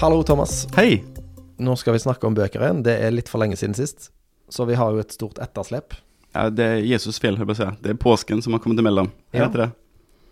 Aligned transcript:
Hallo, 0.00 0.22
Thomas. 0.22 0.62
Hei! 0.72 1.02
Nå 1.60 1.74
skal 1.76 1.92
vi 1.92 1.98
snakke 2.00 2.24
om 2.24 2.32
bøker 2.32 2.62
igjen. 2.64 2.78
Det 2.80 2.94
er 3.04 3.10
litt 3.12 3.28
for 3.28 3.42
lenge 3.42 3.58
siden 3.60 3.74
sist. 3.76 4.06
Så 4.48 4.64
vi 4.64 4.78
har 4.80 4.94
jo 4.94 5.02
et 5.02 5.12
stort 5.12 5.36
etterslep. 5.44 5.92
Ja, 6.32 6.46
det 6.48 6.64
er 6.64 6.78
Jesus 6.88 7.18
feil, 7.20 7.36
jeg 7.36 7.50
att 7.50 7.56
säga. 7.56 7.74
Det 7.84 7.90
er 7.90 7.98
påsken 8.00 8.40
som 8.40 8.56
har 8.56 8.62
kommet 8.64 8.80
imellom. 8.80 9.10
Ja. 9.30 9.44
Heter 9.44 9.58
det? 9.58 9.66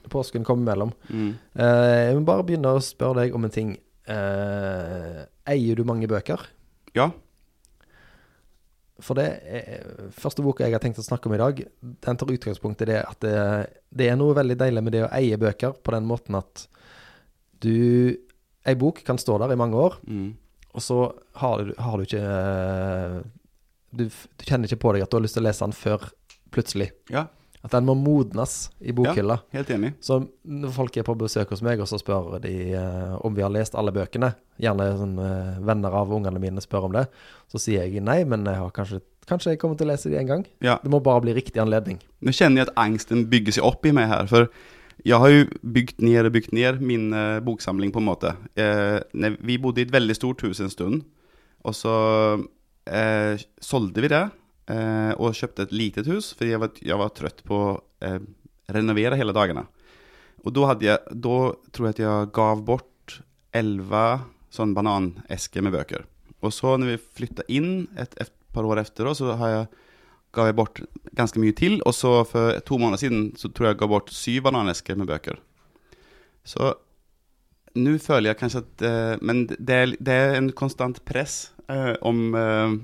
Påsken 0.09 0.45
kommer 0.45 0.62
imellom. 0.62 0.93
Mm. 1.11 1.35
Eh, 1.53 1.99
jeg 2.09 2.14
må 2.17 2.25
bare 2.31 2.46
begynne 2.49 2.73
å 2.73 2.81
spørre 2.81 3.27
deg 3.27 3.36
om 3.36 3.45
en 3.45 3.53
ting. 3.53 3.75
Eh, 4.09 5.18
eier 5.53 5.77
du 5.77 5.85
mange 5.85 6.09
bøker? 6.09 6.46
Ja. 6.96 7.11
For 9.05 9.21
det 9.21 9.27
er, 9.53 9.85
første 10.16 10.46
boka 10.46 10.64
jeg 10.64 10.79
har 10.79 10.80
tenkt 10.80 11.03
å 11.03 11.05
snakke 11.05 11.29
om 11.29 11.37
i 11.37 11.43
dag, 11.43 11.61
den 12.09 12.23
tar 12.23 12.32
utgangspunkt 12.32 12.87
i 12.87 12.89
det 12.89 13.03
at 13.03 13.21
det, 13.21 13.37
det 13.93 14.09
er 14.09 14.16
noe 14.16 14.32
veldig 14.41 14.57
deilig 14.64 14.85
med 14.89 14.96
det 14.96 15.05
å 15.05 15.13
eie 15.13 15.36
bøker 15.36 15.77
på 15.77 15.93
den 15.93 16.08
måten 16.08 16.41
at 16.41 16.64
du 17.61 18.16
Ei 18.68 18.75
bok 18.77 19.00
kan 19.07 19.18
stå 19.21 19.39
der 19.40 19.54
i 19.54 19.58
mange 19.61 19.79
år, 19.81 19.96
Mm. 20.07 20.35
og 20.75 20.85
så 20.85 20.99
har 21.40 21.64
du, 21.64 21.72
har 21.81 21.96
du 21.99 22.04
ikke 22.04 22.21
eh, 22.21 23.18
du, 23.96 24.04
du 24.08 24.44
kjenner 24.44 24.68
ikke 24.68 24.82
på 24.85 24.93
deg 24.94 25.03
at 25.07 25.11
du 25.11 25.17
har 25.17 25.25
lyst 25.25 25.39
til 25.39 25.44
å 25.44 25.49
lese 25.49 25.64
den 25.64 25.72
før 25.77 26.08
plutselig. 26.53 26.91
Ja, 27.13 27.27
At 27.64 27.72
den 27.75 27.86
må 27.89 27.94
modnes 27.99 28.68
i 28.81 28.93
bokhylla. 28.94 29.41
helt 29.53 29.71
enig. 29.75 29.94
Så 30.04 30.21
når 30.46 30.71
folk 30.77 30.96
er 30.96 31.03
på 31.08 31.17
besøk 31.18 31.50
hos 31.50 31.63
meg, 31.64 31.81
og 31.82 31.89
så 31.91 31.99
spør 31.99 32.36
de 32.44 32.53
eh, 32.77 33.17
om 33.25 33.34
vi 33.34 33.42
har 33.42 33.50
lest 33.50 33.75
alle 33.75 33.91
bøkene, 33.92 34.34
gjerne 34.62 34.86
sånn, 35.00 35.16
eh, 35.19 35.58
venner 35.66 35.91
av 35.98 36.12
ungene 36.14 36.39
mine 36.39 36.62
spør 36.62 36.86
om 36.86 36.92
det, 36.94 37.06
så 37.50 37.58
sier 37.58 37.89
jeg 37.89 38.05
nei, 38.05 38.20
men 38.25 38.44
jeg 38.47 38.61
har 38.61 38.70
kanskje, 38.77 39.00
kanskje 39.27 39.50
jeg 39.56 39.58
kommer 39.64 39.77
til 39.80 39.89
å 39.89 39.92
lese 39.94 40.08
de 40.12 40.20
en 40.20 40.30
gang. 40.30 40.47
Ja. 40.64 40.78
Det 40.84 40.92
må 40.92 41.00
bare 41.03 41.25
bli 41.25 41.34
riktig 41.34 41.58
anledning. 41.64 41.98
Nå 42.22 42.30
kjenner 42.36 42.62
jeg 42.62 42.69
at 42.70 42.78
angsten 42.84 43.27
bygger 43.33 43.58
seg 43.58 43.64
opp 43.64 43.84
i 43.89 43.92
meg 43.92 44.08
her. 44.08 44.27
för 44.27 44.48
jag 45.02 45.19
har 45.19 45.28
ju 45.28 45.47
byggt 45.62 46.00
ner 46.00 46.25
och 46.25 46.33
byggt 46.33 46.52
ner 46.52 46.72
min 46.72 47.12
eh, 47.12 47.41
boksamling 47.41 47.92
på 47.92 47.98
en 47.98 48.04
måte. 48.04 48.28
Eh, 48.54 48.98
när 49.12 49.36
vi 49.40 49.58
bodde 49.58 49.80
i 49.80 49.84
ett 49.84 49.90
väldigt 49.90 50.16
stort 50.16 50.44
hus 50.44 50.60
en 50.60 50.70
stund, 50.70 51.05
och 51.58 51.77
så 51.77 52.32
eh, 52.84 53.40
sålde 53.60 54.00
vi 54.00 54.08
det 54.08 54.28
eh, 54.66 55.10
och 55.10 55.34
köpte 55.34 55.62
ett 55.62 55.72
litet 55.72 56.06
hus, 56.06 56.34
för 56.34 56.46
jag 56.46 56.58
var, 56.58 56.70
jag 56.80 56.98
var 56.98 57.08
trött 57.08 57.44
på 57.44 57.82
eh, 58.00 58.18
renovera 58.66 59.14
hela 59.14 59.32
dagarna. 59.32 59.66
Och 60.42 60.52
då, 60.52 60.64
hade 60.64 60.86
jag, 60.86 60.98
då 61.10 61.56
tror 61.70 61.88
jag 61.88 61.90
att 61.90 61.98
jag 61.98 62.33
gav 62.33 62.64
bort 62.64 63.20
11 63.52 64.20
sån 64.50 64.74
bananesker 64.74 65.62
med 65.62 65.72
böcker. 65.72 66.05
Och 66.40 66.55
så 66.55 66.77
när 66.77 66.86
vi 66.86 66.98
flyttade 66.98 67.52
in 67.52 67.86
ett, 67.98 68.18
ett 68.18 68.33
par 68.52 68.64
år 68.64 68.78
efter 68.78 69.14
så 69.14 69.33
har 69.33 69.48
jag 69.48 69.66
gav 70.39 70.48
jeg 70.48 70.56
bort 70.58 70.81
ganske 71.19 71.41
mye 71.42 71.55
til, 71.56 71.78
og 71.86 71.94
så 71.97 72.22
for 72.28 72.58
to 72.67 72.78
måneder 72.81 73.03
siden 73.03 73.25
så 73.39 73.50
tror 73.50 73.69
jeg 73.69 73.77
jeg 73.77 73.83
ga 73.83 73.91
bort 73.91 74.12
syv 74.14 74.45
bananesker 74.47 74.98
med 74.98 75.11
bøker. 75.11 75.41
Så 76.47 76.72
nå 77.78 77.97
føler 78.03 78.30
jeg 78.30 78.39
kanskje 78.41 78.62
at 78.64 78.84
uh, 78.86 79.14
Men 79.22 79.45
det 79.50 79.75
er, 79.75 79.91
det 80.00 80.14
er 80.14 80.36
en 80.39 80.53
konstant 80.56 81.00
press 81.06 81.50
uh, 81.69 81.95
om 82.06 82.33
eh, 82.39 82.78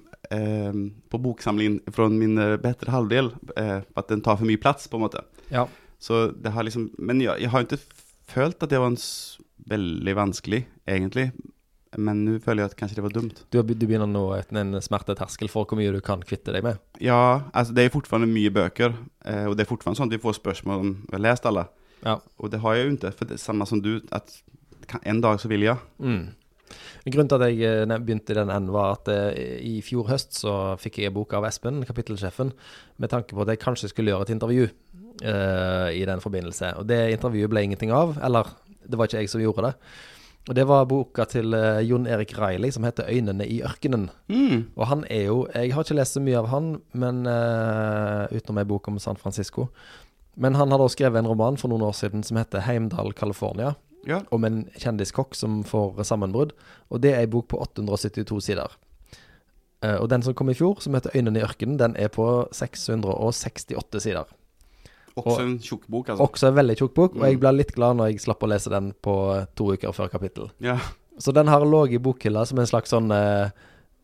på 1.11 1.21
boksamlingen 1.21 1.81
fra 1.95 2.09
min 2.11 2.37
bedre 2.63 2.91
halvdel, 2.91 3.29
at 3.55 4.09
den 4.09 4.23
tar 4.25 4.39
for 4.41 4.49
mye 4.49 4.59
plass, 4.59 4.89
på 4.89 4.97
en 4.97 5.05
måte. 5.05 5.21
Ja. 5.53 5.67
Så 6.01 6.31
det 6.33 6.55
har 6.57 6.65
liksom 6.65 6.89
Men 6.99 7.21
jeg, 7.21 7.45
jeg 7.45 7.53
har 7.53 7.65
ikke 7.65 7.79
følt 8.33 8.63
at 8.65 8.73
det 8.73 8.81
var 8.81 8.93
en 8.93 9.01
veldig 9.69 10.15
vanskelig, 10.17 10.65
egentlig. 10.89 11.29
Men 11.97 12.25
nå 12.27 12.39
føler 12.43 12.65
jeg 12.65 12.73
at 12.73 12.77
kanskje 12.79 12.99
det 12.99 13.05
var 13.07 13.15
dumt. 13.15 13.43
Du, 13.51 13.59
har 13.59 13.67
du 13.67 13.87
begynner 13.87 14.11
nå 14.11 14.25
en 14.41 14.77
smerteterskel 14.83 15.51
for 15.53 15.69
hvor 15.69 15.79
mye 15.79 15.93
du 15.95 16.01
kan 16.05 16.23
kvitte 16.27 16.55
deg 16.55 16.65
med. 16.67 16.81
Ja, 17.03 17.47
altså 17.53 17.77
det 17.77 17.85
er 17.85 17.95
fortfarande 17.95 18.31
mye 18.31 18.53
bøker, 18.55 18.97
eh, 19.25 19.45
og 19.49 19.57
det 19.57 19.67
er 19.67 19.71
fortfarande 19.71 20.03
sånn 20.03 20.13
at 20.13 20.17
vi 20.17 20.23
får 20.23 20.39
spørsmål 20.41 20.85
om 20.85 20.95
vi 21.05 21.17
har 21.17 21.25
lest 21.27 21.49
alle. 21.51 21.69
Ja. 22.05 22.19
Og 22.39 22.53
det 22.53 22.61
har 22.65 22.77
jeg 22.77 22.87
jo 22.87 22.97
ikke, 22.97 23.13
for 23.19 23.31
det 23.31 23.39
er 23.39 23.45
samme 23.45 23.69
som 23.69 23.83
du, 23.85 23.97
at 24.15 24.35
en 25.05 25.23
dag 25.25 25.39
så 25.41 25.51
vil 25.51 25.65
jeg. 25.67 25.81
Mm. 25.99 26.33
Grunnen 27.05 27.29
til 27.29 27.43
at 27.43 27.53
jeg 27.53 27.85
eh, 27.85 27.99
begynte 28.01 28.33
i 28.33 28.39
den 28.39 28.51
enden, 28.51 28.73
var 28.75 28.97
at 28.97 29.11
eh, 29.13 29.61
i 29.61 29.75
fjor 29.85 30.09
høst 30.09 30.39
så 30.41 30.75
fikk 30.81 31.03
jeg 31.03 31.13
en 31.13 31.19
bok 31.19 31.37
av 31.37 31.47
Espen, 31.49 31.83
kapittelsjefen, 31.87 32.53
med 32.97 33.13
tanke 33.13 33.37
på 33.37 33.45
at 33.45 33.53
jeg 33.53 33.63
kanskje 33.63 33.93
skulle 33.93 34.13
gjøre 34.13 34.29
et 34.29 34.35
intervju 34.35 34.67
uh, 34.67 35.91
i 35.93 36.05
den 36.09 36.23
forbindelse. 36.25 36.75
Og 36.81 36.89
det 36.89 37.01
intervjuet 37.15 37.53
ble 37.53 37.65
ingenting 37.67 37.93
av, 37.95 38.17
eller 38.25 38.51
det 38.85 38.99
var 38.99 39.09
ikke 39.09 39.25
jeg 39.25 39.33
som 39.33 39.43
gjorde 39.43 39.69
det. 39.69 39.75
Og 40.45 40.57
det 40.57 40.67
var 40.69 40.85
boka 40.85 41.25
til 41.25 41.57
uh, 41.57 41.81
Jon 41.81 42.07
Erik 42.07 42.35
Reilly 42.37 42.69
som 42.71 42.85
heter 42.85 43.09
'Øynene 43.09 43.47
i 43.49 43.63
ørkenen'. 43.65 44.11
Mm. 44.29 44.65
Og 44.77 44.87
han 44.87 45.05
er 45.11 45.25
jo 45.25 45.47
Jeg 45.55 45.73
har 45.73 45.83
ikke 45.83 45.95
lest 45.95 46.13
så 46.13 46.21
mye 46.21 46.39
av 46.39 46.49
han, 46.49 46.81
men 46.93 47.27
uh, 47.27 48.29
utenom 48.29 48.59
ei 48.59 48.65
bok 48.65 48.89
om 48.89 48.99
San 48.99 49.17
Francisco. 49.17 49.69
Men 50.37 50.55
han 50.55 50.71
har 50.71 50.79
da 50.79 50.89
skrevet 50.89 51.19
en 51.19 51.29
roman 51.29 51.57
for 51.57 51.69
noen 51.69 51.83
år 51.83 51.93
siden 51.93 52.23
som 52.23 52.37
heter 52.37 52.61
'Heimdal, 52.61 53.15
California' 53.15 53.75
Ja. 54.07 54.21
om 54.31 54.45
en 54.45 54.69
kjendiskokk 54.77 55.35
som 55.35 55.65
får 55.65 56.03
sammenbrudd. 56.05 56.53
Og 56.91 57.01
det 57.01 57.15
er 57.15 57.21
ei 57.21 57.27
bok 57.27 57.49
på 57.49 57.57
872 57.57 58.41
sider. 58.41 58.69
Uh, 59.85 59.97
og 60.01 60.11
den 60.11 60.23
som 60.23 60.35
kom 60.35 60.51
i 60.51 60.55
fjor, 60.55 60.81
som 60.81 60.95
heter 60.95 61.11
'Øynene 61.15 61.39
i 61.39 61.43
ørkenen', 61.43 61.79
den 61.79 61.97
er 61.97 62.09
på 62.09 62.49
668 62.53 64.01
sider. 64.01 64.25
Også 65.17 65.31
Og- 65.37 65.41
en 65.45 65.59
tjukk 65.63 65.85
bok, 65.89 66.09
altså. 66.09 66.25
Også 66.27 66.49
en 66.49 66.55
veldig 66.57 66.77
tjukk 66.77 66.95
bok, 66.95 67.15
og 67.15 67.23
jeg 67.23 67.37
Mm. 67.37 67.41
ble 67.41 67.53
litt 67.53 67.73
glad 67.75 67.97
når 67.97 68.11
jeg 68.11 68.21
slapp 68.25 68.41
å 68.43 68.49
lese 68.51 68.69
den 68.71 68.93
på 69.01 69.47
to 69.55 69.65
uker 69.73 69.93
før 69.95 70.11
kapittel. 70.11 70.51
Ja. 70.61 70.79
Så 71.19 71.33
den 71.33 71.47
har 71.47 71.61
ligget 71.61 72.01
i 72.01 72.03
bokhylla 72.03 72.45
som 72.47 72.59
en 72.59 72.67
slags 72.67 72.91
sånn 72.91 73.13
eh, 73.13 73.51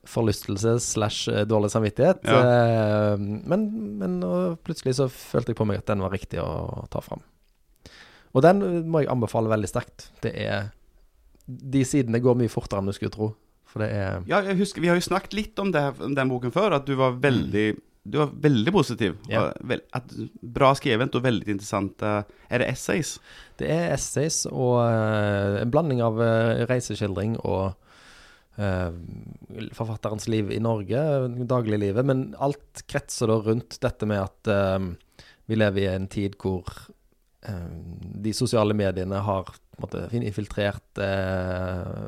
forlystelse 0.06 0.76
slash 0.81 1.28
eh, 1.28 1.44
dårlig 1.44 1.71
samvittighet. 1.72 2.22
Eh, 2.25 3.16
men, 3.19 3.98
men 3.98 4.21
plutselig 4.65 4.94
så 4.94 5.09
følte 5.10 5.48
jeg 5.50 5.56
på 5.56 5.66
meg 5.66 5.78
at 5.78 5.87
den 5.87 6.00
var 6.00 6.10
riktig 6.15 6.38
å 6.38 6.87
ta 6.88 7.00
fram. 7.00 7.21
Og 8.32 8.42
den 8.42 8.60
må 8.88 9.00
jeg 9.03 9.10
anbefale 9.10 9.50
veldig 9.50 9.69
sterkt. 9.69 10.10
Det 10.22 10.34
er 10.37 10.71
De 11.50 11.82
sidene 11.82 12.21
går 12.22 12.37
mye 12.38 12.48
fortere 12.53 12.78
enn 12.78 12.87
du 12.87 12.92
skulle 12.94 13.10
tro. 13.10 13.32
For 13.66 13.81
det 13.82 13.91
er 13.91 14.22
ja, 14.28 14.41
jeg 14.47 14.56
husker, 14.59 14.81
vi 14.81 14.87
har 14.87 14.94
jo 14.94 15.03
snakket 15.09 15.34
litt 15.34 15.59
om, 15.59 15.72
det, 15.72 15.82
om 16.00 16.15
den 16.15 16.28
boken 16.31 16.53
før, 16.54 16.75
at 16.78 16.87
du 16.87 16.94
var 16.94 17.12
veldig 17.19 17.77
du 18.02 18.18
var 18.18 18.30
veldig 18.32 18.72
positiv. 18.72 19.18
Ja. 19.28 19.50
Vel, 19.60 19.82
at, 19.96 20.12
bra 20.40 20.72
skrevet 20.78 21.14
og 21.16 21.24
veldig 21.24 21.56
interessant. 21.56 22.00
eh, 22.02 22.22
Er 22.48 22.62
det 22.62 22.70
essays? 22.72 23.18
Det 23.60 23.68
er 23.68 23.92
essays 23.94 24.46
og 24.48 24.80
uh, 24.80 25.60
en 25.60 25.72
blanding 25.72 26.00
av 26.04 26.16
uh, 26.16 26.64
reiseskildring 26.70 27.36
og 27.44 27.74
uh, 28.56 28.92
forfatterens 29.76 30.30
liv 30.32 30.48
i 30.50 30.62
Norge, 30.64 31.02
dagliglivet. 31.44 32.06
Men 32.06 32.30
alt 32.40 32.84
kretser 32.88 33.28
da 33.28 33.36
rundt 33.44 33.76
dette 33.84 34.08
med 34.08 34.24
at 34.24 34.88
vi 35.50 35.58
lever 35.58 35.84
i 35.84 35.92
en 35.92 36.08
tid 36.10 36.36
hvor 36.40 36.68
de 37.40 38.32
sosiale 38.36 38.74
mediene 38.76 39.16
har 39.24 39.48
måte, 39.80 40.02
infiltrert 40.12 41.00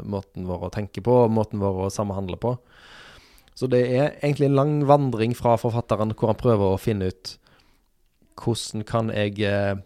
måten 0.04 0.44
vår 0.46 0.66
å 0.68 0.70
tenke 0.74 1.00
på, 1.02 1.16
måten 1.32 1.62
vår 1.62 1.86
å 1.86 1.90
samhandle 1.90 2.36
på. 2.38 2.52
Så 3.54 3.68
det 3.68 3.82
er 3.84 4.14
egentlig 4.22 4.48
en 4.48 4.56
lang 4.56 4.74
vandring 4.88 5.34
fra 5.36 5.58
forfatteren 5.60 6.14
hvor 6.16 6.32
han 6.32 6.40
prøver 6.40 6.72
å 6.72 6.80
finne 6.80 7.10
ut 7.12 7.34
hvordan 8.42 8.84
kan 8.88 9.10
jeg 9.12 9.36
eh, 9.44 9.76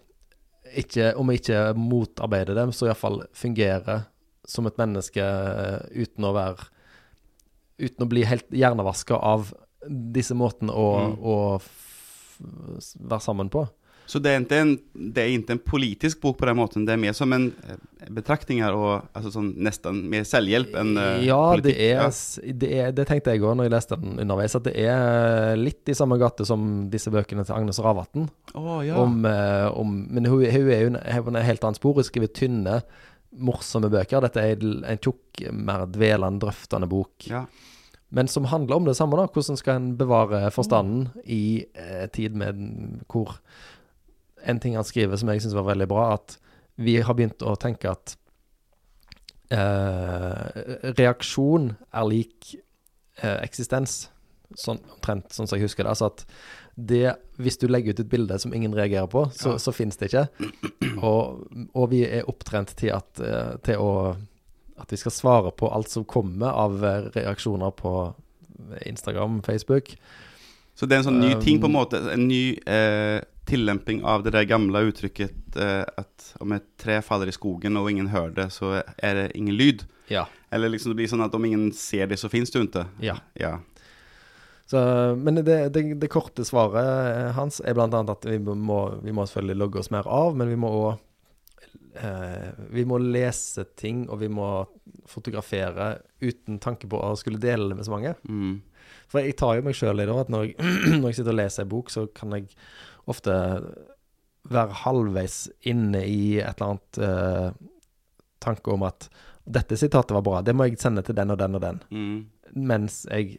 ikke, 0.78 1.10
om 1.18 1.30
jeg 1.32 1.42
ikke 1.42 1.62
motarbeider 1.78 2.54
dem, 2.54 2.72
så 2.72 2.86
iallfall 2.86 3.24
fungere 3.36 4.04
som 4.46 4.68
et 4.70 4.78
menneske 4.78 5.22
eh, 5.22 6.02
uten 6.06 6.28
å 6.28 6.34
være 6.36 6.72
Uten 7.76 8.06
å 8.06 8.08
bli 8.08 8.22
helt 8.24 8.46
hjernevaska 8.56 9.18
av 9.20 9.50
disse 9.84 10.32
måtene 10.32 10.72
å, 10.72 10.86
Mm. 10.96 11.16
å 11.20 11.34
være 13.10 13.20
sammen 13.20 13.50
på. 13.52 13.66
Så 14.06 14.20
det 14.22 14.30
er, 14.30 14.40
ikke 14.44 14.58
en, 14.62 14.72
det 15.14 15.18
er 15.24 15.32
ikke 15.34 15.54
en 15.56 15.60
politisk 15.66 16.20
bok 16.22 16.36
på 16.38 16.46
den 16.46 16.56
måten, 16.60 16.84
det 16.86 16.92
er 16.94 17.00
mer 17.02 17.14
som 17.18 17.32
en 17.34 17.48
betraktning 18.14 18.60
her, 18.62 18.76
og 18.78 19.08
altså 19.18 19.32
sånn 19.34 19.48
nesten 19.66 20.04
mer 20.12 20.22
selvhjelp 20.28 20.76
enn 20.78 20.92
eh, 21.02 21.24
ja, 21.26 21.40
det 21.56 21.72
politikk. 21.72 21.80
er, 21.88 22.06
s- 22.14 22.38
det 22.62 22.70
er 22.84 22.92
Det 22.94 23.06
tenkte 23.08 23.34
jeg 23.34 23.42
òg 23.42 23.56
når 23.58 23.66
jeg 23.66 23.74
leste 23.74 23.98
den 24.04 24.20
underveis, 24.22 24.54
at 24.54 24.68
det 24.68 24.76
er 24.84 25.56
litt 25.58 25.90
i 25.90 25.96
samme 25.98 26.20
gate 26.22 26.46
som 26.46 26.86
disse 26.92 27.10
bøkene 27.10 27.42
til 27.48 27.56
Agnes 27.58 27.82
Ravatn. 27.82 28.28
Å, 28.54 28.78
ja. 28.86 28.94
Om, 29.02 29.18
eh, 29.26 29.66
om, 29.74 29.96
men 30.06 30.30
hun, 30.30 30.44
hun 30.54 30.70
er 30.70 30.86
jo 30.86 30.94
hun 30.94 31.36
er 31.42 31.48
helt 31.50 31.66
annen 31.66 31.78
spor. 31.80 31.98
Hun 31.98 32.06
skriver 32.06 32.30
tynne, 32.30 32.78
morsomme 33.36 33.90
bøker. 33.92 34.22
Dette 34.22 34.40
er 34.52 34.62
en 34.62 35.02
tjukk, 35.02 35.48
mer 35.52 35.82
dvelende, 35.90 36.40
drøftende 36.46 36.88
bok. 36.88 37.26
ja. 37.32 37.46
Men 38.14 38.28
som 38.30 38.44
handler 38.46 38.76
om 38.78 38.84
det 38.86 38.92
samme, 38.94 39.16
da. 39.18 39.24
Hvordan 39.34 39.58
skal 39.58 39.80
en 39.80 39.88
bevare 39.98 40.44
forstanden 40.54 41.08
i 41.26 41.64
eh, 41.74 42.04
tid 42.14 42.36
med 42.38 42.60
hvor 43.10 43.32
En 44.46 44.60
ting 44.62 44.76
han 44.78 44.86
skriver 44.86 45.18
som 45.18 45.30
jeg 45.32 45.42
syns 45.44 45.56
var 45.58 45.66
veldig 45.70 45.88
bra, 45.90 46.12
at 46.16 46.38
vi 46.76 46.98
har 47.02 47.16
begynt 47.16 47.42
å 47.42 47.54
tenke 47.58 47.90
at 47.90 48.16
eh, 49.50 50.92
reaksjon 50.98 51.72
er 51.92 52.06
lik 52.10 52.54
eh, 53.22 53.40
eksistens. 53.46 54.06
Sånn, 54.56 54.78
omtrent 54.94 55.34
sånn 55.34 55.48
som 55.48 55.58
jeg 55.58 55.66
husker 55.66 55.84
det. 55.84 55.92
Altså 55.96 56.10
at 56.12 56.22
det, 56.76 57.16
hvis 57.40 57.58
du 57.58 57.66
legger 57.70 57.96
ut 57.96 58.02
et 58.04 58.10
bilde 58.12 58.36
som 58.38 58.52
ingen 58.54 58.74
reagerer 58.76 59.08
på, 59.10 59.24
så, 59.34 59.56
Ja. 59.56 59.58
så 59.58 59.72
finnes 59.74 59.96
det 59.98 60.10
ikke. 60.12 60.26
Og, 61.02 61.46
og 61.74 61.90
vi 61.90 62.04
er 62.06 62.28
opptrent 62.30 62.76
til, 62.78 62.92
at, 62.94 63.18
eh, 63.20 63.56
til 63.66 63.82
å 63.82 63.90
at 64.76 64.92
vi 64.92 64.98
skal 65.00 65.12
svare 65.14 65.50
på 65.56 65.70
alt 65.72 65.88
som 65.88 66.04
kommer 66.04 66.52
av 66.52 66.84
eh, 66.84 67.08
reaksjoner 67.16 67.72
på 67.78 67.92
Instagram, 68.86 69.40
Facebook. 69.42 69.94
Så 70.76 70.84
det 70.86 70.96
er 70.96 71.00
en 71.00 71.08
sånn 71.08 71.20
ny 71.22 71.30
ting 71.40 71.60
på 71.62 71.68
en 71.68 71.72
Um, 71.72 71.78
måte, 71.78 72.00
en 72.12 72.26
ny 72.28 72.58
eh, 72.68 73.22
tillämpning 73.46 74.04
av 74.04 74.24
det 74.26 74.32
der 74.34 74.48
gamle 74.48 74.82
uttrykket 74.88 75.56
eh, 75.56 75.84
at 75.86 76.32
om 76.42 76.52
et 76.56 76.66
tre 76.82 76.98
faller 77.04 77.30
i 77.30 77.34
skogen 77.34 77.78
og 77.78 77.90
ingen 77.90 78.10
hører 78.10 78.34
det 78.34 78.48
så 78.54 78.80
er 78.82 79.20
det 79.20 79.30
ingen 79.38 79.56
lyd. 79.56 79.86
Ja. 80.10 80.26
Eller 80.50 80.72
liksom 80.72 80.92
det 80.92 81.00
blir 81.00 81.10
sånn 81.10 81.24
at 81.24 81.34
om 81.34 81.46
ingen 81.46 81.70
ser 81.74 82.10
det 82.10 82.18
så 82.20 82.30
finnes 82.32 82.52
det 82.52 82.60
jo 82.60 82.68
ikke. 82.68 82.86
ja. 83.06 83.18
Ja. 83.38 83.56
Så, 84.66 84.78
men 85.14 85.38
det, 85.46 85.68
det, 85.70 85.82
det 85.94 86.08
korte 86.10 86.42
svaret 86.44 87.34
hans 87.36 87.60
er 87.62 87.78
annet 87.78 88.08
at 88.10 88.24
vi 88.26 88.38
må, 88.42 88.80
vi 88.98 89.12
må 89.14 89.22
selvfølgelig 89.22 89.60
logge 89.60 89.78
oss 89.78 89.92
mer 89.94 90.08
av, 90.10 90.34
men 90.34 90.50
vi 90.50 90.56
må 90.58 90.72
òg 90.74 90.88
eh, 92.02 92.48
Vi 92.74 92.82
må 92.84 92.98
lese 92.98 93.62
ting, 93.78 94.08
og 94.10 94.18
vi 94.24 94.28
må 94.28 94.48
fotografere 95.06 96.00
uten 96.18 96.58
tanke 96.58 96.90
på 96.90 96.98
å 96.98 97.14
skulle 97.14 97.38
dele 97.38 97.70
det 97.70 97.78
med 97.78 97.86
så 97.86 97.94
mange. 97.94 98.16
Mm. 98.26 98.58
For 99.06 99.22
jeg 99.22 99.38
tar 99.38 99.54
jo 99.60 99.68
meg 99.68 99.78
sjøl 99.78 100.02
i 100.02 100.08
det, 100.08 100.18
at 100.24 100.34
når 100.34 100.48
jeg, 100.48 100.56
når 100.98 101.08
jeg 101.12 101.20
sitter 101.20 101.36
og 101.36 101.40
leser 101.44 101.62
en 101.62 101.72
bok, 101.76 101.94
så 101.94 102.06
kan 102.10 102.34
jeg 102.34 102.50
ofte 103.06 103.32
være 104.50 104.76
halvveis 104.84 105.48
inne 105.66 106.04
i 106.06 106.38
et 106.38 106.60
eller 106.60 106.68
annet 106.76 106.98
eh, 107.02 107.50
tanke 108.42 108.70
om 108.74 108.84
at 108.86 109.08
dette 109.46 109.76
sitatet 109.78 110.10
var 110.14 110.22
bra, 110.26 110.40
det 110.42 110.54
må 110.58 110.66
jeg 110.66 110.78
sende 110.82 111.02
til 111.06 111.14
den 111.14 111.30
og 111.30 111.38
den 111.38 111.54
og 111.54 111.62
den. 111.62 111.80
Mm. 111.90 112.16
Mens 112.66 113.04
jeg 113.10 113.38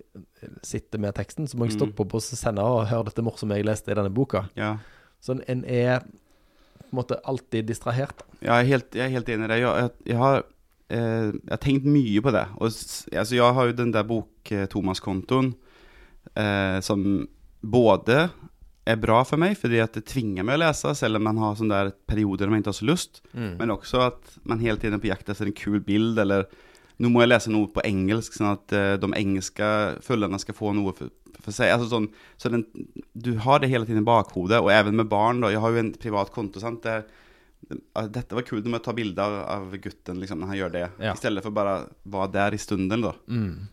sitter 0.63 0.99
med 1.03 1.15
teksten, 1.15 1.47
så 1.47 1.57
må 1.59 1.65
jeg 1.67 1.73
Mm. 1.75 1.79
stoppe 1.79 2.03
opp 2.05 2.13
og 2.15 2.21
sende 2.23 2.63
og 2.63 2.87
høre 2.87 3.05
dette 3.09 3.23
morsomme 3.23 3.55
jeg 3.55 3.65
leste 3.67 3.91
i 3.91 3.95
denne 3.95 4.11
boka. 4.13 4.45
Ja. 4.55 4.77
Så 5.19 5.35
en 5.47 5.63
er 5.65 5.99
på 6.03 6.91
en 6.93 6.99
måte 7.01 7.17
alltid 7.27 7.67
distrahert. 7.67 8.23
Ja, 8.41 8.55
Jeg 8.55 8.63
er 8.63 8.67
helt, 8.67 8.95
jeg 8.95 9.05
er 9.05 9.15
helt 9.15 9.29
enig 9.29 9.45
i 9.45 9.47
det. 9.47 9.59
Jeg, 9.59 9.75
jeg, 9.81 9.91
jeg, 10.05 10.17
har, 10.17 10.43
eh, 10.89 11.31
jeg 11.31 11.49
har 11.51 11.57
tenkt 11.63 11.85
mye 11.85 12.21
på 12.23 12.31
det. 12.31 12.45
Og, 12.57 12.67
altså, 12.67 13.35
jeg 13.35 13.53
har 13.53 13.65
jo 13.65 13.71
den 13.75 13.91
der 13.93 14.03
bok-Thomas-kontoen 14.07 15.55
eh, 16.35 16.79
som 16.81 17.27
både 17.63 18.29
er 18.87 18.99
bra 19.01 19.19
for 19.27 19.37
meg, 19.41 19.55
fordi 19.59 19.79
at 19.83 19.93
det 19.97 20.05
tvinger 20.09 20.45
meg 20.47 20.57
å 20.57 20.61
lese, 20.65 20.93
selv 20.95 21.19
om 21.19 21.23
man 21.27 21.37
har 21.41 21.55
sånne 21.59 21.77
der 21.81 21.91
perioder 22.09 22.49
man 22.49 22.61
ikke 22.61 22.71
har 22.73 22.77
så 22.79 22.87
lyst. 22.87 23.21
Men 23.33 23.73
også 23.73 24.01
at 24.07 24.37
man 24.47 24.59
hele 24.63 24.77
tiden 24.81 24.95
er 24.97 25.03
på 25.03 25.09
jakt 25.11 25.29
etter 25.33 25.49
en 25.49 25.55
kul 25.57 25.79
bild, 25.83 26.17
eller 26.23 26.47
nå 26.99 27.11
må 27.13 27.21
jeg 27.21 27.29
lese 27.29 27.51
noe 27.53 27.67
på 27.69 27.83
engelsk, 27.85 28.33
sånn 28.39 28.49
at 28.55 28.73
eh, 28.73 28.95
de 28.97 29.09
engelske 29.19 29.67
følgerne 30.01 30.39
skal 30.41 30.55
få 30.57 30.71
noe 30.73 30.95
for, 30.97 31.11
for 31.43 31.53
seg. 31.53 31.69
Altså 31.75 31.91
sånn, 31.91 32.07
så 32.41 32.49
den, 32.49 32.63
du 33.13 33.35
har 33.45 33.59
det 33.61 33.69
hele 33.69 33.85
tiden 33.85 34.01
i 34.01 34.07
bakhodet, 34.07 34.57
og 34.63 34.71
even 34.73 34.97
med 34.97 35.09
barn. 35.11 35.43
Da. 35.43 35.51
Jeg 35.53 35.61
har 35.61 35.75
jo 35.75 35.83
en 35.83 35.91
privat 35.93 36.31
konto. 36.33 36.59
sant? 36.63 36.81
Der, 36.87 37.05
ah, 37.93 38.07
dette 38.09 38.33
var 38.33 38.47
kult, 38.47 38.65
må 38.65 38.79
jeg 38.79 38.85
ta 38.87 38.95
bilder 38.97 39.37
av 39.45 39.69
gutten 39.83 40.17
liksom, 40.23 40.41
når 40.41 40.47
han 40.53 40.57
gjør 40.63 40.73
det, 40.73 40.85
Ja. 41.05 41.13
i 41.13 41.21
stedet 41.21 41.43
for 41.45 41.53
bare 41.53 41.75
å 41.83 41.87
være 42.17 42.31
der 42.39 42.57
i 42.57 42.63
stunden. 42.65 43.05
da. 43.05 43.13
Mm. 43.29 43.67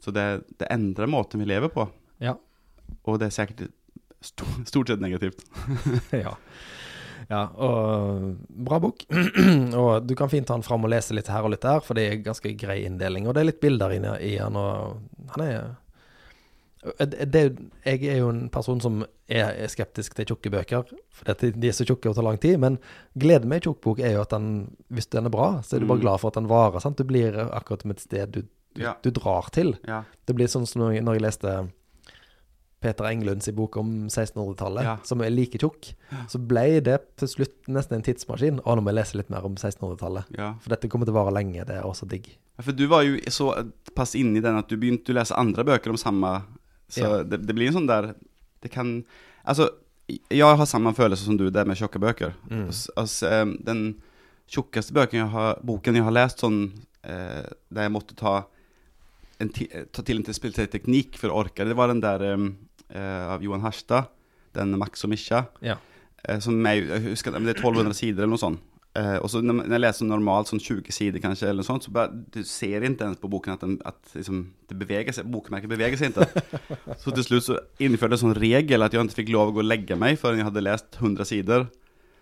Så 0.00 0.10
det, 0.16 0.26
det 0.58 0.70
endrer 0.72 1.06
måten 1.12 1.40
vi 1.44 1.46
lever 1.52 1.68
på, 1.68 1.90
Ja. 2.24 2.38
og 3.04 3.18
det 3.20 3.28
er 3.28 3.36
sikkert 3.36 3.68
stort 4.22 4.88
sett 4.88 5.00
negativt. 5.00 5.44
ja. 6.24 6.36
Ja, 7.30 7.44
og 7.54 8.32
bra 8.48 8.78
bok. 8.82 9.04
og 9.78 10.06
du 10.08 10.14
kan 10.18 10.28
fint 10.32 10.46
ta 10.48 10.56
den 10.58 10.64
fram 10.66 10.84
og 10.84 10.90
lese 10.90 11.14
litt 11.14 11.30
her 11.30 11.44
og 11.46 11.52
litt 11.54 11.62
der, 11.62 11.78
for 11.86 11.94
det 11.96 12.06
er 12.08 12.16
ganske 12.24 12.50
grei 12.58 12.80
inndeling. 12.84 13.28
Og 13.28 13.34
det 13.36 13.40
er 13.44 13.48
litt 13.52 13.60
bilder 13.62 13.94
inni 13.94 14.10
i 14.26 14.32
han, 14.42 14.56
og 14.58 14.98
han 15.36 15.44
er 15.46 15.60
det, 16.98 17.28
det, 17.30 17.42
Jeg 17.86 18.00
er 18.10 18.16
jo 18.24 18.30
en 18.32 18.48
person 18.50 18.80
som 18.82 19.04
er, 19.30 19.52
er 19.54 19.70
skeptisk 19.70 20.16
til 20.18 20.26
tjukke 20.32 20.50
bøker, 20.50 20.88
for 21.14 21.38
de 21.38 21.68
er 21.70 21.76
så 21.76 21.86
tjukke 21.86 22.10
og 22.10 22.16
tar 22.18 22.26
lang 22.26 22.40
tid. 22.42 22.58
Men 22.62 22.80
gleden 23.14 23.48
med 23.52 23.60
en 23.60 23.68
tjukk 23.68 23.78
bok 23.86 24.02
er 24.02 24.16
jo 24.16 24.24
at 24.24 24.34
den, 24.34 24.48
hvis 24.90 25.06
den 25.14 25.30
er 25.30 25.34
bra, 25.34 25.52
så 25.62 25.76
er 25.78 25.84
du 25.84 25.86
bare 25.86 26.00
Mm. 26.02 26.06
glad 26.08 26.20
for 26.24 26.32
at 26.34 26.40
den 26.40 26.50
varer. 26.50 26.80
sant? 26.82 26.98
Du 26.98 27.04
blir 27.06 27.38
akkurat 27.54 27.82
som 27.86 27.94
et 27.94 28.00
sted 28.02 28.32
du, 28.34 28.42
du, 28.74 28.82
Ja. 28.82 28.96
du 29.02 29.10
drar 29.10 29.48
til. 29.54 29.76
Ja. 29.86 30.02
Det 30.26 30.34
blir 30.34 30.50
sånn 30.50 30.66
som 30.66 30.82
når 30.82 31.14
jeg 31.14 31.22
leste 31.22 31.54
Peter 32.82 33.06
Englunds 33.08 33.46
bok 33.54 33.76
om 33.80 33.92
1600-tallet, 34.10 34.82
Ja. 34.84 34.96
som 35.06 35.22
er 35.22 35.30
like 35.30 35.58
tjukk, 35.62 35.92
så 36.28 36.38
ble 36.38 36.80
det 36.84 36.98
til 37.22 37.28
slutt 37.30 37.68
nesten 37.70 37.96
en 38.00 38.02
tidsmaskin. 38.06 38.58
Å, 38.60 38.74
nå 38.76 38.82
må 38.82 38.90
jeg 38.90 38.98
lese 38.98 39.16
litt 39.20 39.30
mer 39.30 39.46
om 39.46 39.54
1600-tallet. 39.54 40.24
ja. 40.38 40.52
For 40.60 40.74
dette 40.74 40.88
kommer 40.90 41.06
til 41.06 41.14
å 41.14 41.20
vare 41.22 41.34
lenge. 41.38 41.64
Det 41.68 41.76
er 41.78 41.86
også 41.86 42.08
digg. 42.10 42.26
Ja, 42.58 42.62
For 42.66 42.72
du 42.76 42.84
var 42.90 43.02
jo 43.06 43.16
så 43.32 43.52
pass 43.94 44.14
inne 44.18 44.38
i 44.38 44.44
den 44.44 44.58
at 44.58 44.68
du 44.68 44.76
begynte 44.76 45.14
å 45.14 45.16
lese 45.16 45.38
andre 45.38 45.64
bøker 45.64 45.90
om 45.94 45.96
samme 46.00 46.42
Så 46.92 47.22
det, 47.24 47.38
det 47.46 47.54
blir 47.56 47.70
en 47.70 47.78
sånn 47.78 47.86
der 47.88 48.10
Det 48.60 48.68
kan 48.70 49.04
Altså, 49.46 49.70
jeg 50.28 50.44
har 50.44 50.66
samme 50.68 50.92
følelse 50.94 51.24
som 51.24 51.38
du 51.40 51.46
det 51.50 51.64
med 51.66 51.78
tjukke 51.78 51.98
bøker. 52.02 52.34
Mm. 52.50 52.66
Altså, 53.00 53.30
den 53.64 53.80
tjukkeste 54.52 54.92
bøken 54.92 55.22
jeg 55.22 55.30
har, 55.32 55.56
boken 55.64 55.96
jeg 55.96 56.04
har 56.04 56.12
lest 56.14 56.42
sånn 56.44 56.58
eh, 57.02 57.46
Der 57.72 57.86
jeg 57.88 57.94
måtte 57.94 58.14
ta, 58.18 58.34
en 59.40 59.50
eh, 59.64 59.86
ta 59.90 60.04
til 60.04 60.20
en 60.20 60.28
spesiell 60.36 60.68
teknikk 60.70 61.16
for 61.18 61.32
å 61.32 61.40
orke, 61.46 61.64
det 61.64 61.74
var 61.78 61.88
den 61.88 62.02
der 62.04 62.22
eh, 62.28 62.44
av 62.98 63.42
Johan 63.44 63.64
Harstad. 63.64 64.10
Den 64.52 64.76
'Max 64.76 65.04
og 65.04 65.10
Mischa'. 65.10 65.46
Ja. 65.64 65.78
Eh, 66.28 66.38
som 66.42 66.58
jeg, 66.66 66.86
jeg 66.86 67.02
husker, 67.10 67.34
det 67.34 67.56
er 67.56 67.58
1200 67.58 67.96
sider 67.98 68.22
eller 68.22 68.36
noe 68.36 68.42
sånt. 68.42 68.62
Eh, 68.92 69.16
og 69.24 69.30
så 69.32 69.40
når 69.40 69.70
jeg 69.72 69.80
leser 69.80 70.06
normalt 70.06 70.50
sånn 70.50 70.60
20 70.60 70.92
sider 70.92 71.22
kanskje, 71.22 71.48
eller 71.48 71.64
noe 71.64 71.68
sånt, 71.68 71.86
så 71.86 71.92
bare, 71.94 72.12
du 72.34 72.42
ser 72.44 72.84
ikke 72.84 73.06
ens 73.08 73.20
på 73.22 73.30
boken 73.32 73.54
at, 73.54 73.62
den, 73.64 73.78
at 73.88 74.16
liksom, 74.18 74.42
det 74.68 74.76
beveger 74.78 75.16
seg, 75.16 75.30
bokmerket 75.32 75.72
beveger 75.72 75.96
seg 75.96 76.12
ikke. 76.12 76.42
så 77.00 77.14
til 77.16 77.26
slutt 77.26 77.46
så 77.46 77.56
innførte 77.80 78.12
jeg 78.12 78.20
en 78.20 78.24
sånn 78.26 78.40
regel 78.42 78.84
at 78.84 78.92
jeg 78.92 79.08
ikke 79.08 79.22
fikk 79.22 79.32
lov 79.32 79.50
å 79.50 79.56
gå 79.56 79.64
og 79.64 79.70
legge 79.70 79.96
meg 79.98 80.20
før 80.20 80.36
jeg 80.36 80.46
hadde 80.50 80.66
lest 80.66 81.00
100 81.00 81.30
sider. 81.30 81.70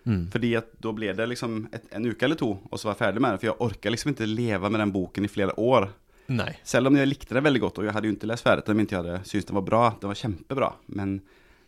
Mm. 0.07 0.23
Fordi 0.33 0.53
at 0.57 0.71
da 0.81 0.93
ble 0.95 1.11
det 1.13 1.27
liksom 1.29 1.59
et, 1.75 1.83
en 1.93 2.07
uke 2.07 2.25
eller 2.25 2.39
to, 2.39 2.55
og 2.63 2.79
så 2.79 2.87
var 2.87 2.95
jeg 2.95 3.03
ferdig 3.03 3.25
med 3.25 3.35
det. 3.35 3.41
For 3.43 3.51
jeg 3.51 3.61
orka 3.67 3.93
liksom 3.93 4.15
ikke 4.15 4.31
leve 4.31 4.71
med 4.71 4.81
den 4.81 4.95
boken 4.95 5.27
i 5.27 5.33
flere 5.35 5.57
år. 5.59 5.91
Nei. 6.31 6.51
Selv 6.67 6.87
om 6.91 6.95
jeg 6.99 7.09
likte 7.09 7.35
det 7.35 7.43
veldig 7.43 7.61
godt, 7.63 7.81
og 7.81 7.87
jeg 7.89 7.95
hadde 7.95 8.07
jo 8.11 8.15
ikke 8.15 8.29
lest 8.31 8.45
ferdig 8.45 8.71
om 8.71 8.81
jeg 8.81 8.87
ikke 8.89 8.99
hadde 9.01 9.19
syntes 9.27 9.49
det 9.49 9.57
var 9.57 9.65
bra. 9.67 9.83
Det 9.99 10.09
var 10.11 10.19
kjempebra. 10.21 10.71
Men 10.99 11.17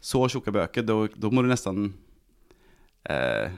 så 0.03 0.23
tjukke 0.31 0.53
bøker, 0.55 0.85
da 0.87 1.29
må 1.33 1.43
du 1.43 1.49
nesten 1.51 1.85
eh, 3.09 3.51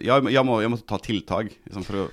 jeg, 0.00 0.30
jeg, 0.32 0.44
må, 0.48 0.60
jeg 0.64 0.72
må 0.72 0.78
ta 0.88 0.96
tiltak 1.04 1.50
liksom, 1.66 1.84
for 1.84 2.04
å 2.04 2.08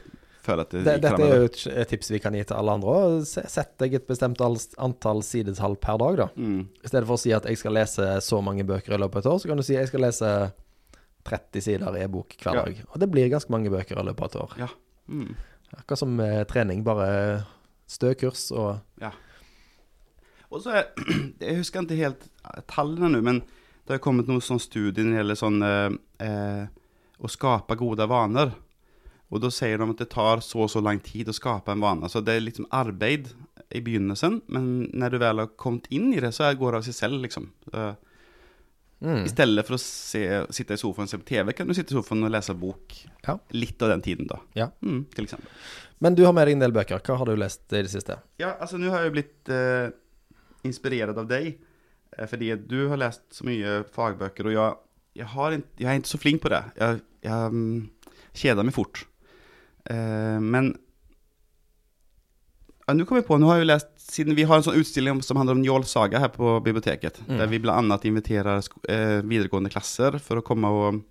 føle 0.48 0.64
at 0.64 0.74
det, 0.74 0.82
Det, 0.84 0.94
gikk 0.98 1.04
dette 1.06 1.26
er 1.28 1.42
jo 1.42 1.48
et 1.84 1.90
tips 1.92 2.12
vi 2.14 2.20
kan 2.24 2.36
gi 2.36 2.44
til 2.48 2.56
alle 2.60 2.76
andre. 2.78 2.94
òg. 2.96 3.26
Sett 3.28 3.74
deg 3.84 3.98
et 4.00 4.08
bestemt 4.08 4.40
antall 4.44 5.24
sidetall 5.28 5.76
per 5.84 6.00
dag, 6.04 6.20
da. 6.22 6.28
Mm. 6.40 6.62
I 6.84 6.88
stedet 6.92 7.04
for 7.08 7.18
å 7.18 7.22
si 7.24 7.34
at 7.36 7.48
jeg 7.48 7.60
skal 7.60 7.76
lese 7.76 8.08
så 8.24 8.40
mange 8.44 8.64
bøker 8.68 8.96
i 8.96 9.02
løpet 9.02 9.20
av 9.20 9.26
et 9.26 9.32
år, 9.34 9.42
så 9.44 9.52
kan 9.52 9.60
du 9.60 9.66
si 9.68 9.76
at 9.76 9.86
jeg 9.86 9.92
skal 9.94 10.06
lese 10.08 10.32
30 11.28 11.64
sider 11.66 12.00
e-bok 12.00 12.38
hver 12.40 12.56
Ja. 12.56 12.64
dag. 12.64 12.80
Og 12.94 13.00
det 13.04 13.10
blir 13.12 13.28
ganske 13.32 13.52
mange 13.52 13.72
bøker 13.74 14.00
i 14.00 14.08
løpet 14.08 14.24
av 14.24 14.32
et 14.32 14.40
år. 14.46 14.58
Ja. 14.64 14.70
Mm. 15.12 15.34
Akkurat 15.76 16.00
som 16.00 16.20
eh, 16.24 16.44
trening, 16.48 16.84
bare 16.88 17.10
stø 17.88 18.14
kurs 18.20 18.50
og 18.52 18.78
Ja. 19.02 19.14
Og 20.48 20.62
så 20.64 20.78
er, 20.80 20.86
jeg 21.44 21.60
husker 21.60 21.84
ikke 21.84 22.00
helt 22.00 22.28
tallene 22.72 23.10
nå, 23.12 23.24
men 23.24 23.42
det 23.88 23.98
har 23.98 24.04
kommet 24.04 24.30
noen 24.30 24.44
sånn 24.44 24.62
studie 24.64 25.04
når 25.04 25.12
det 25.12 25.20
gjelder 25.22 25.40
sånn 25.40 25.66
eh, 25.68 26.64
å 27.18 27.32
skape 27.32 27.76
gode 27.80 28.08
vaner. 28.08 28.54
Og 29.28 29.44
da 29.44 29.52
sier 29.52 29.80
de 29.80 29.88
at 29.92 30.00
det 30.00 30.10
tar 30.14 30.40
så 30.44 30.64
og 30.64 30.72
så 30.72 30.80
lang 30.84 31.02
tid 31.04 31.28
å 31.28 31.36
skape 31.36 31.74
en 31.74 31.84
vane. 31.84 32.08
Så 32.12 32.22
det 32.24 32.38
er 32.38 32.46
liksom 32.46 32.68
arbeid 32.72 33.34
i 33.76 33.82
begynnelsen, 33.84 34.42
men 34.48 34.88
når 34.96 35.16
du 35.16 35.18
vel 35.24 35.42
har 35.44 35.56
kommet 35.60 35.90
inn 35.92 36.14
i 36.16 36.22
det, 36.24 36.32
så 36.36 36.48
går 36.56 36.76
det 36.76 36.80
av 36.80 36.86
seg 36.88 36.96
selv, 36.96 37.20
liksom. 37.26 37.50
Eh, 37.74 37.94
mm. 39.04 39.24
I 39.26 39.32
stedet 39.32 39.66
for 39.68 39.78
å 39.78 39.82
se, 39.82 40.24
sitte 40.56 40.78
i 40.78 40.82
sofaen 40.82 41.08
og 41.08 41.12
se 41.12 41.20
på 41.22 41.28
TV, 41.30 41.54
kan 41.58 41.70
du 41.70 41.76
sitte 41.78 41.94
i 41.94 41.98
sofaen 41.98 42.26
og 42.28 42.34
lese 42.34 42.56
bok. 42.58 42.96
Ja. 43.28 43.38
Litt 43.56 43.84
av 43.86 43.94
den 43.94 44.04
tiden, 44.06 44.30
da. 44.30 44.40
Ja. 44.58 44.72
Mm, 44.86 45.06
til 45.14 45.28
eksempel. 45.28 45.52
Men 46.04 46.18
du 46.18 46.24
har 46.28 46.36
med 46.38 46.50
deg 46.50 46.58
en 46.58 46.66
del 46.66 46.76
bøker. 46.76 47.02
Hva 47.02 47.18
har 47.22 47.30
du 47.30 47.38
lest 47.40 47.66
i 47.74 47.82
det 47.82 47.92
siste? 47.94 48.20
Ja, 48.42 48.56
altså 48.56 48.80
nå 48.82 48.92
har 48.94 49.06
jeg 49.06 49.16
blitt 49.16 49.54
eh, 49.54 49.90
inspireret 50.68 51.18
av 51.18 51.30
deg. 51.30 51.56
Eh, 52.14 52.26
fordi 52.30 52.52
du 52.70 52.80
har 52.92 53.02
lest 53.02 53.26
så 53.34 53.48
mye 53.48 53.80
fagbøker, 53.94 54.50
og 54.50 54.58
jeg, 54.58 54.82
jeg, 55.22 55.30
har 55.34 55.58
ikke, 55.58 55.72
jeg 55.82 55.92
er 55.92 56.02
ikke 56.02 56.14
så 56.14 56.22
flink 56.22 56.44
på 56.44 56.54
det. 56.54 56.64
Jeg, 56.78 57.02
jeg 57.26 57.54
mm, 57.54 58.12
kjeder 58.44 58.68
meg 58.68 58.78
fort. 58.78 59.04
Eh, 59.90 60.38
men 60.44 60.76
ja, 62.88 62.94
nå 62.96 63.06
kom 63.08 63.18
jeg 63.20 63.26
på, 63.28 63.38
nå 63.40 63.50
har 63.50 63.58
jeg 63.60 63.66
jo 63.66 63.72
lest, 63.74 63.90
siden 64.08 64.36
vi 64.38 64.46
har 64.48 64.58
en 64.62 64.64
sånn 64.64 64.78
utstilling 64.80 65.20
som 65.26 65.38
handler 65.40 65.58
om 65.58 65.62
Njål 65.64 65.84
Saga 65.90 66.20
her 66.24 66.30
på 66.32 66.56
biblioteket, 66.64 67.20
Mm. 67.28 67.38
der 67.42 67.48
vi 67.52 67.60
blant 67.60 67.84
annet 67.84 68.06
inviterer 68.08 68.62
sko- 68.64 68.80
eh, 68.88 69.22
videregående 69.22 69.70
klasser 69.74 70.18
for 70.20 70.38
å 70.40 70.44
komme 70.44 70.68
og 70.72 71.04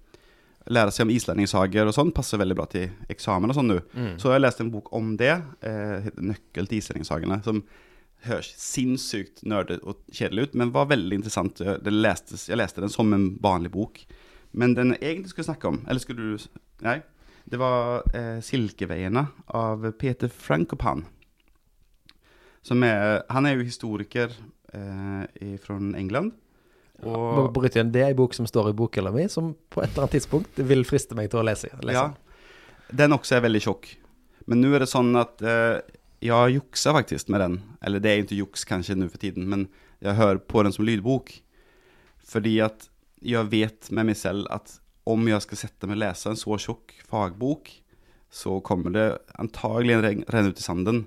lære 0.69 0.91
seg 0.91 1.05
om 1.07 1.11
islendingsager 1.15 1.87
og 1.87 1.95
sånn, 1.95 2.13
passer 2.15 2.39
veldig 2.39 2.57
bra 2.57 2.65
til 2.67 2.89
eksamen 3.13 3.51
og 3.51 3.55
sånn 3.57 3.69
nå. 3.69 3.81
Så 4.19 4.29
har 4.31 4.39
jeg 4.41 4.43
lest 4.47 4.61
en 4.61 4.71
bok 4.73 4.89
om 4.93 5.17
det, 5.17 5.43
eh, 5.63 6.01
heter 6.09 6.23
'Nøkkel 6.23 6.67
til 6.69 6.79
islendingssagene', 6.81 7.45
som 7.45 7.63
høres 8.25 8.55
sinnssykt 8.57 9.45
nerdete 9.45 9.85
og 9.87 9.97
kjedelig 10.11 10.43
ut, 10.49 10.55
men 10.55 10.73
var 10.73 10.87
veldig 10.87 11.13
interessant. 11.13 11.59
Jeg, 11.61 11.83
det 11.85 11.93
lestes, 11.93 12.49
jeg 12.49 12.57
leste 12.57 12.81
den 12.81 12.89
som 12.89 13.13
en 13.13 13.39
vanlig 13.39 13.71
bok. 13.71 14.01
Men 14.55 14.75
den 14.75 14.97
jeg 14.99 15.01
egentlig 15.19 15.29
skulle 15.29 15.55
snakke 15.55 15.69
om, 15.69 15.85
eller 15.87 16.01
skulle 16.01 16.17
du 16.39 16.39
Nei. 16.83 17.03
Det 17.49 17.59
var 17.59 18.03
eh, 18.15 18.41
'Silkeveiene' 18.41 19.29
av 19.55 19.93
Peter 19.99 20.27
Frankopan. 20.29 21.05
Som 22.67 22.83
er 22.83 23.23
Han 23.31 23.47
er 23.47 23.57
jo 23.57 23.67
historiker 23.67 24.33
eh, 24.75 25.57
fra 25.63 25.79
England. 25.79 26.35
Og, 27.05 27.13
ja, 27.13 27.35
må 27.37 27.45
bryte 27.53 27.79
igjen. 27.79 27.93
Det 27.93 28.03
er 28.03 28.15
en 28.15 28.19
bok 28.19 28.35
som 28.37 28.49
står 28.49 28.71
i 28.71 28.77
bokhylla 28.77 29.13
mi, 29.15 29.27
som 29.33 29.53
på 29.71 29.83
et 29.83 29.91
eller 29.91 30.07
annet 30.07 30.17
tidspunkt 30.17 30.59
vil 30.71 30.85
friste 30.89 31.17
meg 31.19 31.29
til 31.33 31.43
å 31.43 31.47
lese. 31.47 31.71
lese. 31.85 32.07
Ja, 32.07 32.89
den 33.03 33.17
også 33.17 33.37
er 33.37 33.45
veldig 33.45 33.63
tjokk. 33.67 33.91
Men 34.47 34.63
nå 34.63 34.73
er 34.75 34.85
det 34.85 34.91
sånn 34.91 35.13
at 35.19 35.43
eh, 35.45 35.83
jeg 36.25 36.57
juksa 36.57 36.95
faktisk 36.97 37.31
med 37.33 37.45
den. 37.45 37.59
Eller 37.85 38.03
det 38.03 38.13
er 38.13 38.25
ikke 38.25 38.41
juks 38.41 38.65
kanskje 38.69 38.97
nå 38.97 39.11
for 39.13 39.23
tiden, 39.23 39.49
men 39.51 39.67
jeg 40.05 40.19
hører 40.19 40.41
på 40.41 40.65
den 40.65 40.75
som 40.75 40.87
lydbok. 40.87 41.35
Fordi 42.27 42.59
at 42.65 42.89
jeg 43.27 43.51
vet 43.53 43.91
med 43.95 44.11
meg 44.11 44.19
selv 44.19 44.49
at 44.55 44.79
om 45.07 45.23
jeg 45.29 45.43
skal 45.45 45.61
sette 45.67 45.89
meg 45.89 45.99
og 45.99 46.03
lese 46.03 46.31
en 46.31 46.39
så 46.39 46.57
tjukk 46.59 46.95
fagbok, 47.07 47.71
så 48.33 48.59
kommer 48.67 48.95
det 48.95 49.07
antagelig 49.39 50.01
renne 50.01 50.51
ut 50.51 50.61
i 50.61 50.65
sanden. 50.65 51.05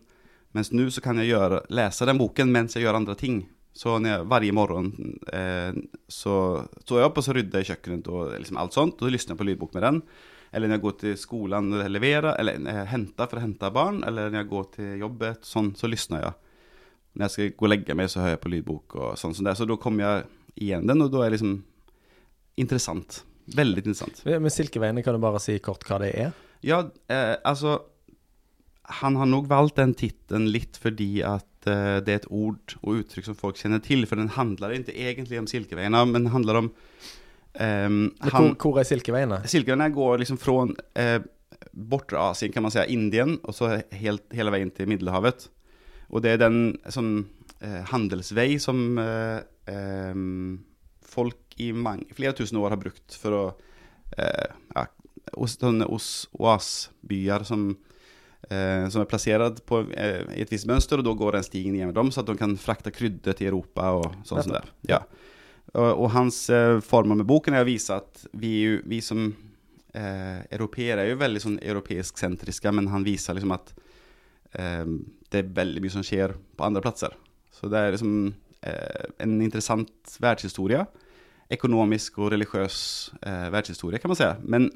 Mens 0.58 0.72
nå 0.74 0.88
så 0.89 1.03
kan 1.06 1.20
jeg 1.22 1.32
gjøre, 1.32 1.63
lese 1.77 2.08
den 2.10 2.20
boken 2.20 2.51
mens 2.53 2.75
jeg 2.75 2.86
gjør 2.86 2.98
andre 3.01 3.15
ting. 3.20 3.44
Så 3.75 3.96
jeg, 4.01 4.25
varje 4.27 4.56
morgon 4.56 4.89
eh, 5.32 5.77
så 6.10 6.36
står 6.82 7.00
jeg 7.00 7.10
opp 7.10 7.22
og 7.22 7.25
så 7.25 7.36
rydder 7.38 7.62
jeg 7.62 7.70
kjøkkenet 7.70 8.10
og 8.12 8.34
liksom 8.34 8.58
alt 8.60 8.75
sånt, 8.75 8.98
og 8.98 9.08
så 9.08 9.13
lysner 9.13 9.36
jeg 9.36 9.39
på 9.39 9.48
lydbok 9.48 9.77
med 9.77 9.86
den. 9.86 10.01
Eller 10.50 10.68
når 10.68 10.79
jeg 10.79 10.84
går 10.84 10.96
til 11.03 11.15
skolen 11.22 11.70
og 11.77 11.91
leverer, 11.94 12.32
eller 12.41 12.58
når 12.60 12.79
jeg 12.79 12.91
henter 12.96 13.29
for 13.29 13.38
å 13.38 13.44
hente 13.44 13.72
barn, 13.74 14.01
eller 14.08 14.32
når 14.34 14.41
jeg 14.41 14.50
går 14.50 14.68
til 14.74 15.03
jobbet, 15.03 15.46
sånn, 15.46 15.72
så 15.77 15.89
lysner 15.91 16.25
jeg. 16.25 16.34
Når 17.13 17.25
jeg 17.25 17.36
skal 17.36 17.53
gå 17.60 17.68
og 17.68 17.72
legge 17.74 17.98
meg, 17.98 18.10
så 18.10 18.24
hører 18.24 18.36
jeg 18.36 18.44
på 18.44 18.53
lydbok 18.56 18.98
og 18.98 19.13
sånn 19.22 19.36
som 19.38 19.46
det. 19.46 19.56
Så 19.60 19.70
da 19.70 19.77
kommer 19.82 20.06
jeg 20.06 20.25
igjen 20.65 20.89
den, 20.89 21.06
og 21.06 21.13
da 21.13 21.22
er 21.22 21.29
det 21.29 21.38
liksom 21.38 21.56
interessant. 22.60 23.22
Veldig 23.56 23.84
interessant. 23.86 24.24
Med 24.25 24.53
Silkeveiene 24.53 25.06
kan 25.06 25.15
du 25.15 25.22
bare 25.22 25.41
si 25.41 25.56
kort 25.63 25.86
hva 25.88 26.01
det 26.01 26.12
er? 26.25 26.34
Ja, 26.65 26.82
eh, 27.08 27.36
altså 27.48 27.77
Han 29.01 29.19
har 29.19 29.29
nok 29.29 29.50
valgt 29.50 29.77
den 29.79 29.93
tittelen 29.98 30.50
litt 30.53 30.79
fordi 30.81 31.22
at 31.27 31.67
uh, 31.69 32.00
det 32.03 32.13
er 32.13 32.22
et 32.22 32.29
ord 32.34 32.75
og 32.81 33.01
uttrykk 33.03 33.29
som 33.29 33.38
folk 33.38 33.60
kjenner 33.60 33.84
til. 33.86 34.05
For 34.10 34.19
den 34.19 34.31
handler 34.36 34.75
ikke 34.75 34.96
egentlig 34.96 35.41
om 35.41 35.50
Silkeveiene, 35.50 36.05
men 36.10 36.24
den 36.24 36.34
handler 36.34 36.63
om 36.63 36.72
um, 36.72 38.00
han, 38.25 38.53
hvor, 38.55 38.79
er 38.81 38.88
Silkeveiene? 38.89 39.43
Silkeveiene 39.50 39.91
går 39.96 40.24
liksom 40.24 40.39
fra 40.41 40.65
uh, 40.65 41.19
bortre 41.74 42.22
Asien, 42.29 42.53
kan 42.53 42.65
man 42.65 42.74
si, 42.74 42.81
Indien, 42.93 43.38
og 43.43 43.55
så 43.55 43.77
helt, 43.96 44.25
hele 44.36 44.53
veien 44.53 44.72
til 44.74 44.89
Middelhavet. 44.89 45.50
Og 46.10 46.24
det 46.25 46.36
er 46.36 46.41
den 46.41 46.60
sånn 46.89 47.13
uh, 47.62 47.81
handelsvei 47.91 48.58
som 48.62 48.98
uh, 48.98 49.39
um, 49.69 50.60
folk 51.05 51.60
i 51.60 51.72
mange, 51.75 52.08
flere 52.15 52.34
tusen 52.38 52.60
år 52.62 52.74
har 52.75 52.81
brukt 52.81 53.17
for 53.19 53.36
å 53.36 53.43
uh, 53.51 54.48
ja, 54.75 54.86
oasbyer 56.39 57.43
som, 57.46 57.69
eh, 57.69 57.77
som 58.48 59.01
er 59.01 59.10
plassert 59.10 59.60
på, 59.67 59.81
eh, 59.93 60.24
i 60.38 60.41
et 60.41 60.51
visst 60.51 60.67
mønster, 60.69 61.01
og 61.01 61.05
da 61.05 61.13
går 61.17 61.38
den 61.38 61.46
stigen 61.46 61.75
gjennom 61.75 61.93
dem, 61.98 62.12
så 62.12 62.24
at 62.24 62.29
de 62.31 62.38
kan 62.39 62.55
frakte 62.58 62.93
krydder 62.93 63.36
til 63.38 63.51
Europa 63.51 63.91
og 64.00 64.15
sånn 64.25 64.41
som 64.46 64.55
det. 64.55 64.63
Ja. 64.89 65.03
Og, 65.75 65.91
og, 65.91 66.08
hans 66.15 66.48
eh, 66.50 66.79
formål 66.81 67.22
med 67.22 67.29
boken 67.29 67.53
er 67.53 67.65
å 67.65 67.69
vise 67.69 68.00
at 68.00 68.24
vi, 68.34 68.79
vi 68.89 69.01
som 69.05 69.27
eh, 69.93 70.39
europeere 70.50 71.03
er 71.03 71.12
jo 71.12 71.19
veldig 71.22 71.43
sånn 71.43 71.60
europeisk-sentriske, 71.62 72.74
men 72.74 72.89
han 72.93 73.05
viser 73.05 73.38
liksom 73.38 73.53
at 73.53 73.74
eh, 74.58 74.86
det 75.29 75.43
er 75.43 75.55
veldig 75.60 75.84
mye 75.84 75.93
som 76.00 76.05
skjer 76.05 76.34
på 76.58 76.65
andre 76.65 76.81
plasser. 76.86 77.13
Så 77.53 77.69
det 77.69 77.84
er 77.84 77.93
liksom 77.93 78.15
eh, 78.65 79.05
en 79.22 79.38
interessant 79.43 80.15
verdenshistorie. 80.17 80.88
Ekonomisk 81.53 82.17
og 82.22 82.34
religiøs 82.34 82.79
eh, 83.19 83.48
verdenshistorie, 83.51 84.01
kan 84.01 84.13
man 84.13 84.19
si. 84.19 84.31
Men 84.50 84.72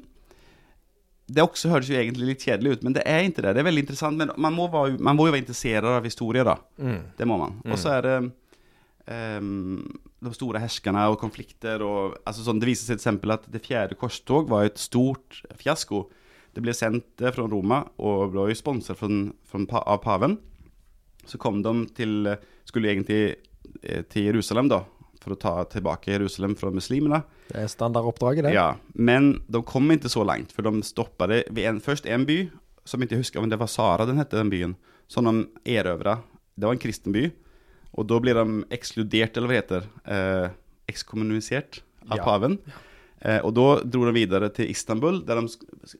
det 1.26 1.44
også 1.44 1.70
høres 1.72 1.88
jo 1.88 1.96
egentlig 1.96 2.28
litt 2.28 2.44
kjedelig 2.44 2.76
ut, 2.76 2.82
men 2.84 2.96
det 2.96 3.04
er 3.08 3.22
ikke 3.24 3.44
det. 3.44 3.54
Det 3.56 3.62
er 3.62 3.68
veldig 3.68 3.84
interessant. 3.86 4.18
Men 4.20 4.32
man 4.36 4.52
må, 4.52 4.66
være, 4.72 4.98
man 5.00 5.16
må 5.16 5.28
jo 5.28 5.32
være 5.32 5.44
interessert 5.44 5.86
av 5.88 6.04
historie, 6.04 6.44
da. 6.44 6.58
Mm. 6.76 6.98
Det 7.16 7.28
må 7.28 7.38
man. 7.40 7.54
Og 7.64 7.78
så 7.80 7.88
mm. 7.88 7.94
er 7.94 8.08
det 8.08 8.16
um, 9.40 9.78
de 10.24 10.32
store 10.36 10.60
herskerne 10.60 11.06
og 11.12 11.16
konflikter. 11.22 11.84
Og, 11.84 12.18
altså 12.28 12.44
sånn, 12.44 12.60
det 12.60 12.68
viser 12.68 12.90
seg 12.90 13.00
eksempel 13.00 13.36
at 13.36 13.48
det 13.52 13.64
fjerde 13.64 13.96
korstog 14.00 14.52
var 14.52 14.68
et 14.68 14.80
stort 14.80 15.40
fiasko. 15.60 16.04
Det 16.54 16.62
ble 16.62 16.74
sendt 16.76 17.24
fra 17.24 17.48
Roma 17.50 17.82
og 17.98 18.34
ble 18.34 18.54
sponset 18.58 19.00
av 19.00 19.96
paven. 20.04 20.38
Så 21.24 21.40
kom 21.40 21.62
de 21.64 21.72
til 21.96 22.34
Skulle 22.68 22.90
egentlig 22.92 23.36
eh, 23.82 24.02
til 24.08 24.30
Jerusalem, 24.30 24.70
da, 24.72 24.78
for 25.24 25.34
å 25.34 25.40
ta 25.40 25.54
tilbake 25.72 26.12
Jerusalem 26.12 26.54
fra 26.58 26.70
muslimene. 26.74 27.22
Det 27.48 27.64
er 27.64 27.70
standardoppdraget, 27.72 28.48
det. 28.48 28.54
Ja, 28.56 28.74
men 28.94 29.38
de 29.48 29.62
kom 29.66 29.90
ikke 29.94 30.12
så 30.12 30.24
langt, 30.26 30.52
for 30.54 30.66
de 30.66 30.84
stoppet 30.86 31.48
ved 31.48 31.64
en, 31.70 31.80
først 31.84 32.08
en 32.10 32.26
by, 32.28 32.44
som 32.84 33.00
jeg 33.00 33.10
ikke 33.10 33.22
husker 33.22 33.42
om 33.42 33.48
det 33.50 33.60
var 33.60 33.72
Sara 33.72 34.06
den 34.08 34.20
hette, 34.20 34.36
den 34.36 34.52
byen, 34.52 34.76
som 35.10 35.28
de 35.28 35.48
erøvra. 35.76 36.18
Det 36.54 36.68
var 36.68 36.76
en 36.76 36.82
kristen 36.82 37.14
by. 37.16 37.28
Og 37.94 38.08
da 38.10 38.18
blir 38.22 38.36
de 38.36 38.64
ekskludert, 38.74 39.36
eller 39.36 39.50
hva 39.50 39.54
det 39.54 39.62
heter, 39.62 39.88
eh, 40.10 40.48
ekskommunisert 40.90 41.80
av 42.10 42.18
ja. 42.18 42.24
paven. 42.26 42.58
Eh, 43.24 43.40
og 43.40 43.54
da 43.56 43.68
dro 43.88 44.04
de 44.08 44.14
videre 44.16 44.50
til 44.52 44.70
Istanbul, 44.72 45.22
der 45.26 45.40
de 45.40 45.48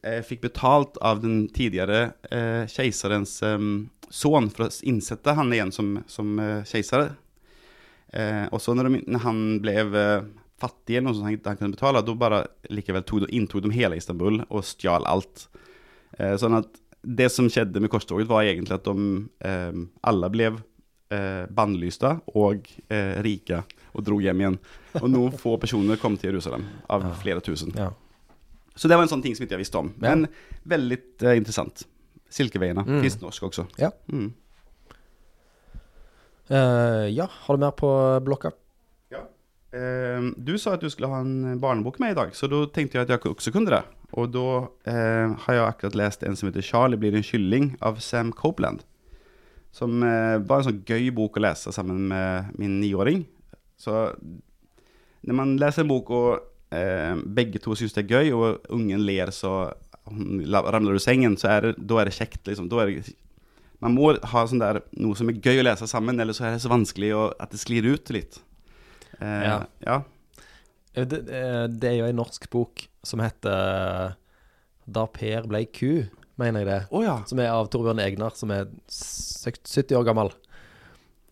eh, 0.02 0.20
fikk 0.26 0.42
betalt 0.44 0.98
av 1.00 1.22
den 1.22 1.46
tidligere 1.54 2.10
eh, 2.28 2.64
keiserens 2.70 3.38
eh, 3.46 3.68
sønn 4.12 4.50
for 4.52 4.66
å 4.66 4.72
innsette 4.84 5.36
han 5.38 5.52
igjen 5.54 5.72
som, 5.74 5.96
som 6.10 6.34
eh, 6.42 6.66
keiser. 6.68 7.14
Eh, 8.14 8.44
og 8.54 8.62
så 8.62 8.76
når, 8.76 8.90
de, 8.90 9.02
når, 9.10 9.24
han 9.24 9.42
ble 9.64 9.74
eh, 9.82 10.28
fattig, 10.62 10.96
eller 10.96 11.08
noe 11.08 11.18
som 11.18 11.26
han, 11.28 11.40
han 11.44 11.58
kunne 11.60 11.74
betale, 11.74 12.04
da 12.06 12.18
bare 12.18 12.44
likevel 12.70 13.04
tog, 13.08 13.26
inntok 13.28 13.66
de 13.66 13.74
hele 13.74 13.98
Istanbul 13.98 14.44
og 14.46 14.62
stjal 14.66 15.06
alt. 15.10 15.48
sånn 16.14 16.54
at 16.60 16.78
det 17.02 17.26
som 17.34 17.48
skjedde 17.50 17.82
med 17.82 17.90
korstoget, 17.90 18.30
var 18.30 18.46
egentlig 18.46 18.76
at 18.78 18.86
de 18.86 19.88
alle 20.06 20.30
ble 20.32 20.52
eh, 21.12 21.44
bannlysta 21.50 22.18
og 22.38 22.68
eh, 22.88 23.18
rike 23.24 23.62
og 23.94 24.06
dro 24.06 24.20
hjem 24.22 24.42
igjen. 24.42 24.60
Og 25.00 25.08
noen 25.10 25.36
få 25.38 25.56
personer 25.62 26.00
kom 26.00 26.18
til 26.18 26.32
Jerusalem, 26.32 26.66
av 26.90 27.04
ja. 27.06 27.12
flere 27.20 27.44
tusen. 27.44 27.74
Ja. 27.78 27.90
Så 28.74 28.90
det 28.90 28.98
var 28.98 29.06
en 29.06 29.12
sånn 29.12 29.22
ting 29.22 29.36
som 29.36 29.46
ikke 29.46 29.54
jeg 29.54 29.64
visste 29.66 29.80
om. 29.80 29.92
Men 30.02 30.26
veldig 30.70 30.98
eh, 31.22 31.36
interessant. 31.38 31.84
Silkeveiene. 32.34 32.82
Mm. 32.86 33.02
Fins 33.04 33.20
norsk 33.22 33.50
også. 33.50 33.68
Ja. 33.78 33.92
Mm. 34.10 34.32
Uh, 36.50 37.08
ja, 37.08 37.28
har 37.30 37.56
du 37.56 37.60
mer 37.60 37.72
på 37.72 37.90
blokka? 38.24 38.50
Ja. 39.12 39.22
Uh, 39.72 40.32
du 40.36 40.56
sa 40.60 40.74
at 40.76 40.84
du 40.84 40.90
skulle 40.92 41.08
ha 41.08 41.22
en 41.24 41.60
barnebok 41.60 41.98
med 42.02 42.12
i 42.12 42.18
dag, 42.18 42.34
så 42.36 42.50
da 42.52 42.64
tenkte 42.68 42.98
jeg 42.98 43.06
at 43.06 43.14
jeg 43.14 43.32
også 43.32 43.52
kunne 43.54 43.72
det. 43.72 43.82
Og 44.14 44.28
da 44.34 44.48
uh, 44.68 45.36
har 45.46 45.56
jeg 45.56 45.64
akkurat 45.64 45.96
lest 45.98 46.22
en 46.22 46.36
som 46.36 46.50
heter 46.50 46.62
'Charlie 46.62 47.00
blir 47.00 47.16
en 47.16 47.24
kylling' 47.24 47.76
av 47.80 48.00
Sam 48.00 48.32
Copeland. 48.32 48.84
Som 49.74 50.04
eh, 50.06 50.38
var 50.38 50.60
en 50.60 50.66
sånn 50.68 50.84
gøy 50.86 51.08
bok 51.10 51.34
å 51.34 51.40
lese 51.42 51.72
sammen 51.74 52.04
med 52.06 52.52
min 52.54 52.76
niåring. 52.78 53.24
Så 53.74 54.14
når 55.26 55.34
man 55.34 55.56
leser 55.58 55.82
en 55.82 55.88
bok 55.90 56.12
og 56.14 56.44
begge 57.34 57.58
to 57.58 57.74
syns 57.74 57.92
det 57.92 58.04
er 58.04 58.12
gøy, 58.14 58.30
og 58.38 58.70
ungen 58.70 59.02
ler 59.02 59.32
så 59.34 59.74
ramler 60.06 60.92
du 60.92 61.02
sengen, 61.02 61.34
så 61.36 61.48
er 61.48 61.60
det, 61.60 61.72
da 61.90 61.98
er 61.98 62.04
det 62.04 62.14
kjekt. 62.14 62.46
Liksom. 62.46 62.70
Er 62.70 62.86
det, 62.86 63.16
man 63.84 63.94
må 63.98 64.14
ha 64.32 64.42
sånn 64.48 64.62
der, 64.62 64.80
noe 64.96 65.16
som 65.18 65.28
er 65.28 65.40
gøy 65.44 65.60
å 65.60 65.66
lese 65.66 65.88
sammen, 65.90 66.16
eller 66.20 66.36
så 66.36 66.48
er 66.48 66.56
det 66.56 66.64
så 66.64 66.72
vanskelig 66.72 67.10
å, 67.16 67.28
at 67.40 67.52
det 67.52 67.60
sklir 67.60 67.84
ut 67.84 68.12
litt. 68.14 68.38
Eh, 69.18 69.40
ja. 69.44 69.58
ja. 69.84 69.98
Eh, 70.94 71.04
det, 71.10 71.24
eh, 71.28 71.64
det, 71.68 71.90
er 71.90 71.98
jo 71.98 72.06
en 72.08 72.20
norsk 72.22 72.48
bok 72.52 72.86
som 73.04 73.20
heter 73.20 74.16
'Da 74.84 75.04
Per 75.12 75.48
blei 75.50 75.66
ku' 75.68 76.08
mener 76.40 76.64
jeg 76.64 76.68
det. 76.70 76.80
Oh, 76.90 77.04
ja. 77.04 77.20
Som 77.28 77.38
er 77.44 77.52
av 77.52 77.68
Torbjørn 77.70 78.00
Egnar, 78.02 78.34
som 78.34 78.50
er 78.50 78.66
70 78.88 79.94
år 80.00 80.06
gammel. 80.08 80.32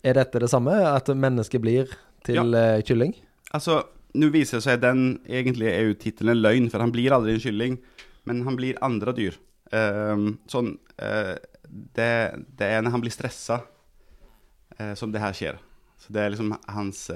Er 0.03 0.13
dette 0.19 0.39
det 0.39 0.51
samme? 0.51 0.71
At 0.71 1.09
mennesket 1.09 1.61
blir 1.61 1.89
til 2.23 2.53
ja. 2.53 2.79
kylling? 2.85 3.15
Altså, 3.51 3.81
nå 4.13 4.29
viser 4.31 4.59
det 4.59 4.67
seg 4.67 4.77
at 4.77 4.85
den 4.85 5.19
egentlig 5.27 5.67
er 5.71 5.89
jo 5.89 5.97
tittelen 5.99 6.39
løgn, 6.39 6.69
for 6.71 6.83
han 6.83 6.93
blir 6.93 7.15
aldri 7.15 7.35
en 7.35 7.43
kylling. 7.43 7.79
Men 8.29 8.45
han 8.47 8.55
blir 8.55 8.79
andre 8.85 9.11
dyr. 9.15 9.35
Uh, 9.73 10.37
sånn 10.47 10.75
uh, 11.01 11.35
det, 11.73 12.11
det, 12.57 12.67
er 12.67 12.83
når 12.83 12.95
han 12.95 13.03
blir 13.03 13.13
stressa, 13.13 13.61
eh, 14.77 14.93
som 14.99 15.13
det 15.13 15.23
her 15.23 15.37
skjer. 15.37 15.61
Så 16.01 16.13
det 16.13 16.21
er 16.21 16.33
liksom 16.33 16.55
hans 16.73 17.07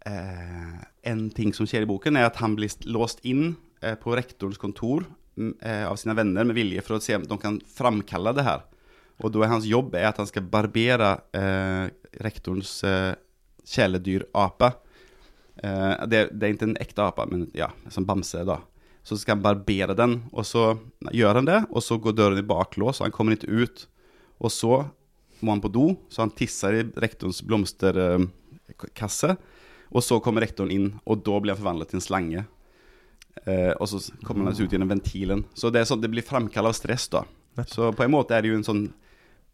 En 0.00 1.20
ting 1.36 1.52
som 1.52 1.66
skjer 1.68 1.84
i 1.84 1.88
boken, 1.88 2.16
er 2.16 2.26
at 2.30 2.38
han 2.40 2.54
blir 2.56 2.72
låst 2.88 3.20
inn 3.28 3.52
på 4.00 4.14
rektorens 4.16 4.58
kontor 4.60 5.04
Eh, 5.60 5.90
av 5.90 5.96
sine 5.96 6.14
venner 6.14 6.44
med 6.44 6.56
vilje 6.58 6.82
for 6.84 6.98
å 6.98 7.02
se 7.02 7.14
om 7.16 7.24
de 7.24 7.38
kan 7.40 7.56
framkalle 7.64 8.34
det 8.36 8.44
her. 8.44 8.64
Og 9.20 9.32
da 9.32 9.44
er 9.44 9.52
hans 9.54 9.68
jobb 9.68 9.94
er 9.96 10.10
at 10.10 10.18
han 10.20 10.28
skal 10.28 10.48
barbere 10.52 11.12
eh, 11.36 11.86
rektorens 12.20 12.72
eh, 12.84 13.14
kjæledyrape. 13.68 14.72
Eh, 15.62 15.94
det, 16.10 16.22
det, 16.34 16.42
er 16.42 16.54
ikke 16.56 16.68
en 16.68 16.80
ekte 16.82 17.06
ape, 17.06 17.26
men 17.30 17.46
ja, 17.56 17.70
som 17.92 18.08
bamse. 18.08 18.42
da. 18.48 18.58
Så 19.10 19.18
skal 19.18 19.34
han 19.34 19.42
barbere 19.42 19.94
den, 19.98 20.20
og 20.30 20.44
så 20.46 20.78
gjør 21.10 21.40
han 21.40 21.48
det. 21.48 21.56
Og 21.74 21.82
så 21.82 21.98
går 21.98 22.14
døren 22.14 22.38
i 22.38 22.46
baklås, 22.46 23.00
og 23.00 23.08
han 23.08 23.14
kommer 23.16 23.34
ikke 23.34 23.50
ut. 23.50 23.88
Og 24.38 24.54
så 24.54 24.84
må 25.42 25.56
han 25.56 25.62
på 25.64 25.72
do, 25.74 25.86
så 26.12 26.22
han 26.22 26.30
tisser 26.36 26.76
i 26.78 26.84
rektorens 27.02 27.42
blomsterkasse. 27.42 29.34
og 29.90 30.04
så 30.06 30.20
kommer 30.22 30.44
rektoren 30.46 30.70
inn, 30.70 31.00
og 31.02 31.24
da 31.26 31.40
blir 31.42 31.50
han 31.56 31.58
forvandlet 31.58 31.90
til 31.90 31.98
en 31.98 32.04
slange. 32.04 32.44
Eh, 33.42 33.72
og 33.74 33.88
så 33.90 33.98
kommer 34.22 34.46
han 34.46 34.54
ut 34.54 34.70
gjennom 34.70 34.92
ventilen. 34.92 35.42
Så 35.58 35.72
det, 35.74 35.82
sånn, 35.90 36.02
det 36.04 36.12
blir 36.12 36.22
framkalt 36.22 36.70
av 36.70 36.76
stress, 36.78 37.08
da. 37.10 37.24
Så 37.66 37.90
på 37.90 38.04
en 38.06 38.14
måte 38.14 38.36
er 38.36 38.46
det 38.46 38.52
jo 38.52 38.60
en 38.60 38.66
sånn 38.66 38.84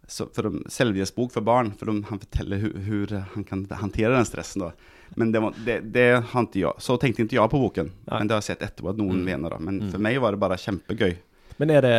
så 0.06 0.28
for 0.30 0.52
selvhjelpsbok 0.70 1.32
for 1.34 1.42
barn, 1.42 1.72
for 1.78 1.90
de, 1.90 1.96
han 2.10 2.20
forteller 2.22 2.68
hvordan 2.86 3.24
han 3.32 3.46
kan 3.48 3.64
håndtere 3.80 4.12
den 4.14 4.28
stressen. 4.28 4.68
da. 4.68 4.70
Men 5.14 5.30
det, 5.32 5.40
var, 5.40 5.62
det, 5.66 5.78
det 5.94 6.08
ikke 6.18 6.60
jeg. 6.60 6.82
Så 6.82 6.98
tenkte 7.00 7.24
ikke 7.24 7.38
jeg 7.38 7.52
på 7.52 7.62
boken, 7.62 7.92
Nei. 8.08 8.18
men 8.18 8.28
det 8.28 8.36
har 8.36 8.42
jeg 8.42 8.56
sett 8.56 8.66
etterpå 8.66 8.92
at 8.92 9.00
noen 9.00 9.22
mm. 9.22 9.24
mener. 9.30 9.56
Men 9.62 9.80
mm. 9.84 9.94
for 9.94 10.02
meg 10.02 10.18
var 10.22 10.36
det 10.36 10.42
bare 10.42 10.60
kjempegøy. 10.60 11.16
Men 11.56 11.72
er 11.72 11.84
det, 11.86 11.92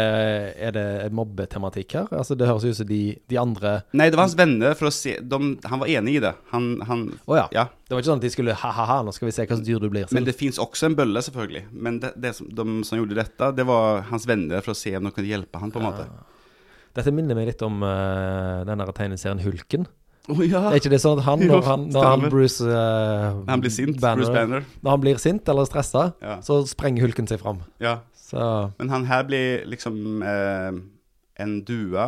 er 0.62 0.74
det 0.76 0.86
mobbetematikk 1.18 1.96
her? 1.98 2.12
Altså 2.14 2.36
Det 2.38 2.46
høres 2.46 2.66
ut 2.68 2.78
som 2.78 2.88
de, 2.90 3.18
de 3.30 3.40
andre 3.42 3.72
Nei, 3.98 4.10
det 4.14 4.20
var 4.20 4.28
hans 4.28 4.38
venner 4.38 4.78
for 4.78 4.90
å 4.90 4.94
se 4.94 5.16
de, 5.18 5.40
Han 5.66 5.82
var 5.82 5.90
enig 5.90 6.18
i 6.20 6.22
det. 6.22 6.34
Han, 6.52 6.70
han 6.86 7.08
oh, 7.26 7.36
ja. 7.40 7.48
Ja. 7.56 7.66
Det 7.88 7.96
var 7.96 8.04
ikke 8.04 8.12
sånn 8.12 8.22
at 8.22 8.28
de 8.28 8.34
skulle 8.36 8.58
ha-ha-ha, 8.62 9.00
nå 9.06 9.14
skal 9.16 9.30
vi 9.30 9.34
se 9.34 9.48
hva 9.48 9.56
slags 9.56 9.66
dyr 9.66 9.82
du 9.82 9.90
blir. 9.90 10.06
Men 10.14 10.28
det 10.28 10.36
fins 10.38 10.60
også 10.62 10.92
en 10.92 10.98
bølle, 10.98 11.24
selvfølgelig. 11.26 11.64
Men 11.74 12.02
det, 12.04 12.14
det 12.22 12.36
som, 12.38 12.50
de 12.54 12.82
som 12.86 13.00
gjorde 13.00 13.18
dette, 13.18 13.52
det 13.58 13.66
var 13.68 14.04
hans 14.12 14.28
venner 14.30 14.62
for 14.66 14.76
å 14.76 14.78
se 14.78 14.94
om 15.00 15.08
de 15.08 15.14
kunne 15.16 15.32
hjelpe 15.32 15.62
han 15.62 15.74
på 15.74 15.82
en 15.82 15.88
måte. 15.88 16.06
Dette 16.98 17.14
minner 17.14 17.38
meg 17.38 17.52
litt 17.52 17.64
om 17.66 17.80
uh, 17.86 18.66
den 18.68 18.84
tegneserien 18.98 19.42
Hulken. 19.42 19.88
Å 20.28 20.36
ja. 20.44 20.62
Er 20.72 20.82
ikke 20.82 20.92
det 20.92 21.00
sånn 21.00 21.22
at 21.22 21.26
han, 21.28 21.40
når 21.48 21.62
han, 21.64 21.86
når 21.94 22.04
han. 22.08 22.26
Bruce 22.32 22.66
uh, 22.68 23.38
han 23.48 23.62
blir 23.64 23.72
sint, 23.72 24.00
Banner, 24.04 24.26
Bruce 24.26 24.34
Banner. 24.36 24.66
Når 24.84 24.92
han 24.92 25.04
blir 25.06 25.22
sint 25.24 25.48
eller 25.48 25.68
stressa, 25.70 26.10
Ja. 26.22 26.40
så 26.44 26.60
sprenger 26.68 27.08
hulken 27.08 27.28
seg 27.30 27.40
fram. 27.44 27.64
ja. 27.80 28.00
Så 28.28 28.74
Men 28.78 28.90
han 28.92 29.06
her 29.08 29.24
blir 29.24 29.62
liksom 29.72 30.20
eh, 30.20 30.76
en 31.40 31.54
due, 31.64 32.08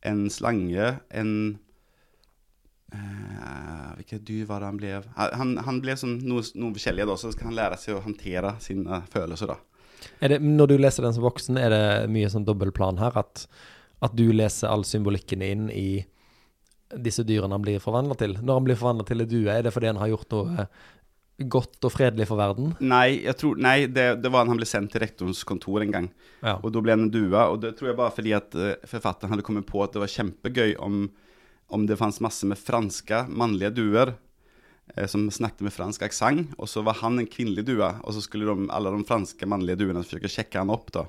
en 0.00 0.30
slange, 0.32 0.94
en 1.12 1.58
eh, 2.92 3.90
Hvilket 3.98 4.24
dyr 4.24 4.46
var 4.48 4.60
det 4.64 4.70
han 4.70 4.80
ble? 4.80 4.94
Han, 5.16 5.56
han 5.66 5.80
ble 5.84 5.96
sånn 6.00 6.18
noe, 6.24 6.40
noe 6.56 6.72
forskjellig, 6.76 7.04
da, 7.08 7.16
så 7.20 7.32
skal 7.34 7.50
han 7.50 7.58
lære 7.58 7.78
seg 7.80 7.98
å 7.98 8.02
håndtere 8.06 8.54
sine 8.64 9.02
følelser. 9.12 9.52
da. 9.52 10.28
det, 10.28 10.40
når 10.40 10.72
du 10.72 10.76
leser 10.80 11.04
den 11.04 11.16
som 11.16 11.26
voksen, 11.26 11.60
er 11.60 11.72
det 11.74 11.84
mye 12.12 12.32
sånn 12.32 12.46
dobbeltplan 12.48 13.00
her? 13.02 13.16
At, 13.20 13.46
at 14.04 14.16
du 14.16 14.30
leser 14.32 14.72
all 14.72 14.84
symbolikken 14.88 15.44
inn 15.44 15.68
i 15.68 16.06
disse 17.02 17.24
dyrene 17.26 17.52
han 17.56 17.62
blir 17.64 17.80
forvandla 17.82 18.14
til? 18.20 18.36
Når 18.42 18.60
han 18.60 18.64
blir 18.68 18.78
forvandla 18.78 19.06
til 19.08 19.20
en 19.24 19.28
due, 19.30 19.48
er 19.50 19.62
det 19.66 19.72
fordi 19.74 19.86
han 19.90 19.98
har 20.00 20.12
gjort 20.12 20.30
noe 20.36 20.66
godt 21.52 21.84
og 21.84 21.92
fredelig 21.92 22.26
for 22.30 22.38
verden? 22.40 22.70
Nei, 22.80 23.22
jeg 23.26 23.36
tror, 23.36 23.58
nei 23.60 23.86
det, 23.92 24.06
det 24.24 24.30
var 24.32 24.46
han 24.48 24.56
ble 24.56 24.64
sendt 24.68 24.92
til 24.94 25.02
rektorens 25.02 25.42
kontor 25.44 25.82
en 25.84 25.92
gang. 25.92 26.06
Ja. 26.40 26.54
Og 26.62 26.70
da 26.72 26.80
ble 26.80 26.94
han 26.94 27.02
en 27.08 27.12
due. 27.12 27.36
Og 27.36 27.58
det 27.60 27.74
tror 27.76 27.90
jeg 27.90 27.98
bare 27.98 28.14
fordi 28.16 28.32
at 28.38 28.54
eh, 28.56 28.76
forfatteren 28.88 29.34
hadde 29.34 29.44
kommet 29.44 29.66
på 29.68 29.82
at 29.84 29.92
det 29.92 30.00
var 30.00 30.12
kjempegøy 30.14 30.76
om, 30.80 31.02
om 31.68 31.84
det 31.90 31.98
fantes 32.00 32.22
masse 32.24 32.46
med 32.48 32.56
franske 32.56 33.24
mannlige 33.28 33.74
duer 33.76 34.14
eh, 34.94 35.04
som 35.10 35.26
snakket 35.28 35.66
med 35.66 35.74
fransk 35.76 36.06
aksent, 36.08 36.54
og 36.56 36.70
så 36.72 36.80
var 36.86 36.96
han 37.02 37.18
en 37.20 37.28
kvinnelig 37.28 37.66
due, 37.68 37.84
og 37.84 38.16
så 38.16 38.22
skulle 38.24 38.48
de, 38.48 38.70
alle 38.72 38.94
de 38.96 39.04
franske 39.10 39.50
mannlige 39.50 39.82
duene 39.82 40.06
forsøke 40.06 40.30
å 40.30 40.36
sjekke 40.38 40.62
han 40.62 40.72
opp. 40.72 40.88
da. 40.96 41.04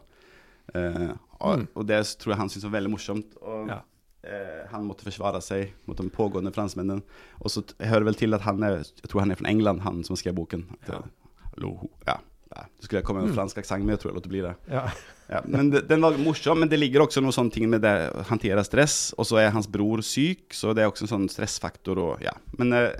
Eh, 0.73 1.13
og, 1.39 1.61
Mm. 1.61 1.67
og 1.77 1.85
det 1.87 2.01
tror 2.17 2.33
jeg 2.33 2.39
han 2.41 2.49
syntes 2.49 2.65
var 2.67 2.79
veldig 2.81 2.91
morsomt. 2.97 3.37
Og, 3.45 3.67
Ja. 3.71 3.79
Eh, 4.23 4.63
han 4.71 4.87
måtte 4.87 5.05
forsvare 5.07 5.41
seg 5.43 5.73
mot 5.89 5.97
de 5.97 6.07
pågående 6.13 6.53
franskmennene. 6.55 7.03
Og 7.41 7.53
så 7.53 7.63
hører 7.79 8.07
vel 8.09 8.17
til 8.19 8.37
at 8.37 8.45
han 8.47 8.63
er 8.63 8.79
Jeg 8.81 9.11
tror 9.11 9.25
han 9.25 9.31
er 9.31 9.39
fra 9.39 9.49
England, 9.51 9.81
han 9.85 10.03
som 10.07 10.19
skrev 10.19 10.37
boken. 10.39 10.65
Ja. 10.87 11.03
eh, 11.03 11.45
Hallo, 11.51 11.89
ja. 12.05 12.19
ja. 12.55 12.65
Det 12.77 12.85
skulle 12.85 13.01
komme 13.05 13.23
med 13.23 13.31
en 13.31 13.37
fransk 13.37 13.57
aksent, 13.57 13.85
men 13.85 13.95
jeg 13.95 14.03
tror 14.03 14.11
jeg 14.11 14.19
låter 14.19 14.33
bli 14.33 14.43
det. 14.45 14.55
Ja. 14.71 14.87
Ja, 15.27 15.41
men 15.43 15.71
det, 15.73 15.81
Den 15.89 16.01
var 16.01 16.15
morsom, 16.17 16.59
men 16.59 16.69
det 16.69 16.79
ligger 16.79 17.03
også 17.03 17.19
noen 17.19 17.35
sånne 17.35 17.51
ting 17.51 17.67
med 17.69 17.81
det 17.83 17.95
å 18.13 18.23
håndtere 18.29 18.63
stress. 18.63 19.11
Og 19.19 19.27
så 19.27 19.41
er 19.41 19.51
hans 19.51 19.67
bror 19.67 20.03
syk, 20.05 20.53
så 20.55 20.71
det 20.71 20.85
er 20.85 20.91
også 20.91 21.03
en 21.07 21.11
sånn 21.11 21.27
stressfaktor. 21.31 21.99
Og, 21.99 22.23
ja. 22.23 22.31
Men 22.59 22.71
eh, 22.77 22.93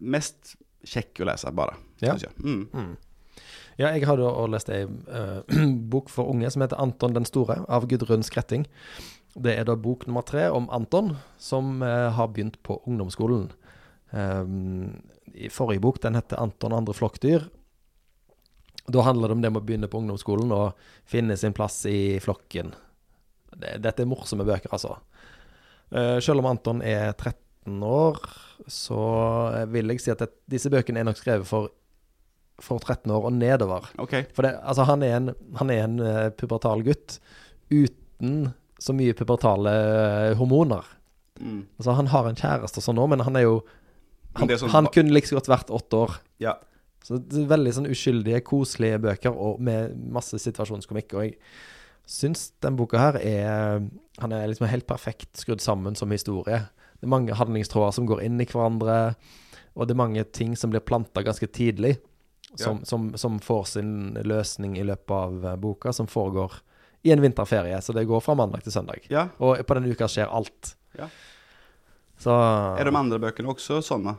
mest 0.00 0.56
kjekk 0.86 1.22
å 1.22 1.28
lese, 1.30 1.52
bare. 1.54 1.76
Ja. 2.02 2.16
jeg. 2.18 2.32
Mm. 2.40 2.64
Mm. 2.72 2.96
Ja, 3.80 3.92
jeg 3.94 4.04
har 4.08 4.18
da 4.20 4.30
lest 4.50 4.68
ei 4.72 4.82
uh, 4.84 5.40
bok 5.92 6.10
for 6.12 6.28
unge 6.32 6.50
som 6.52 6.64
heter 6.64 6.80
'Anton 6.80 7.14
den 7.16 7.28
store' 7.28 7.62
av 7.68 7.86
Gudrun 7.88 8.24
Skretting. 8.26 8.66
Det 9.34 9.54
er 9.54 9.66
da 9.68 9.76
bok 9.78 10.06
nummer 10.08 10.24
tre 10.26 10.48
om 10.50 10.66
Anton, 10.74 11.14
som 11.38 11.82
eh, 11.86 12.08
har 12.16 12.30
begynt 12.34 12.58
på 12.66 12.80
ungdomsskolen. 12.86 13.50
Um, 14.10 15.02
I 15.34 15.50
forrige 15.52 15.82
bok, 15.84 16.00
den 16.02 16.18
heter 16.18 16.40
'Anton 16.40 16.72
og 16.72 16.82
andre 16.82 16.94
flokkdyr'. 16.94 17.46
Da 18.90 19.02
handler 19.06 19.28
det 19.28 19.36
om 19.36 19.42
det 19.42 19.52
med 19.52 19.62
å 19.62 19.66
begynne 19.66 19.90
på 19.90 20.00
ungdomsskolen 20.00 20.50
og 20.50 20.72
finne 21.06 21.36
sin 21.38 21.54
plass 21.54 21.84
i 21.86 22.18
flokken. 22.18 22.74
Det, 23.54 23.76
dette 23.84 24.02
er 24.02 24.10
morsomme 24.10 24.46
bøker, 24.46 24.72
altså. 24.72 24.96
Uh, 25.94 26.18
selv 26.18 26.42
om 26.42 26.50
Anton 26.50 26.82
er 26.82 27.12
13 27.12 27.82
år, 27.86 28.18
så 28.66 29.02
vil 29.70 29.94
jeg 29.94 30.02
si 30.02 30.10
at 30.10 30.24
det, 30.24 30.32
disse 30.50 30.70
bøkene 30.72 31.02
er 31.02 31.06
nok 31.06 31.20
skrevet 31.20 31.46
for 31.46 31.70
for 32.60 32.76
13 32.78 33.08
år 33.08 33.24
og 33.24 33.32
nedover. 33.32 33.86
Okay. 33.96 34.26
For 34.36 34.44
det, 34.44 34.58
altså 34.60 34.84
han 34.84 35.02
er 35.02 35.16
en, 35.16 35.30
han 35.56 35.70
er 35.72 35.84
en 35.86 36.00
uh, 36.00 36.28
pubertal 36.36 36.84
gutt 36.84 37.16
uten 37.72 38.50
så 38.80 38.94
mye 38.96 39.14
pubertale 39.16 39.72
eh, 40.30 40.34
hormoner. 40.38 40.86
Mm. 41.40 41.62
Altså 41.78 41.94
han 41.96 42.08
har 42.12 42.28
en 42.28 42.36
kjæreste 42.40 42.80
og 42.80 42.84
sånn 42.84 42.98
nå, 43.00 43.06
men 43.12 43.22
han 43.26 43.36
er 43.36 43.46
jo 43.46 43.60
Han, 44.36 44.48
er 44.50 44.60
sånn- 44.60 44.70
han 44.70 44.86
kunne 44.94 45.10
like 45.10 45.24
liksom 45.26 45.40
godt 45.40 45.48
vært 45.50 45.70
åtte 45.74 45.96
år. 45.98 46.12
Ja. 46.38 46.54
Så 47.02 47.16
det 47.18 47.40
er 47.42 47.48
veldig 47.50 47.72
sånn 47.74 47.88
uskyldige, 47.90 48.42
koselige 48.46 49.00
bøker 49.02 49.32
og 49.34 49.58
med 49.60 49.96
masse 50.12 50.38
situasjonskomikk. 50.38 51.14
Og 51.16 51.24
jeg 51.24 51.34
syns 52.06 52.52
den 52.62 52.76
boka 52.76 52.98
her 52.98 53.16
er 53.20 53.80
Han 54.20 54.32
er 54.36 54.46
liksom 54.48 54.68
helt 54.68 54.86
perfekt 54.86 55.34
skrudd 55.40 55.60
sammen 55.64 55.96
som 55.96 56.10
historie. 56.12 56.68
Det 57.00 57.06
er 57.08 57.08
mange 57.08 57.32
handlingstråder 57.34 57.92
som 57.96 58.06
går 58.06 58.20
inn 58.22 58.38
i 58.40 58.44
hverandre, 58.44 59.14
og 59.74 59.86
det 59.88 59.94
er 59.94 60.02
mange 60.02 60.24
ting 60.30 60.54
som 60.56 60.70
blir 60.70 60.80
planta 60.84 61.22
ganske 61.24 61.46
tidlig. 61.50 61.96
Som, 62.56 62.78
Ja. 62.78 62.84
som, 62.84 63.16
som 63.16 63.38
får 63.40 63.64
sin 63.66 64.14
løsning 64.26 64.76
i 64.76 64.82
løpet 64.84 65.10
av 65.10 65.44
eh, 65.46 65.56
boka, 65.56 65.92
som 65.92 66.06
foregår 66.06 66.52
i 67.02 67.12
en 67.14 67.20
vinterferie. 67.22 67.78
Så 67.82 67.94
det 67.96 68.06
går 68.08 68.20
fra 68.24 68.34
mandag 68.38 68.62
til 68.66 68.72
søndag. 68.72 69.06
ja. 69.10 69.28
Og 69.40 69.60
på 69.66 69.74
den 69.78 69.90
uka 69.92 70.08
skjer 70.10 70.28
alt. 70.28 70.74
Ja. 70.98 71.06
Så 72.20 72.34
Er 72.78 72.84
de 72.84 72.96
andre 72.96 73.18
bøkene 73.22 73.48
også 73.54 73.80
sånne? 73.84 74.18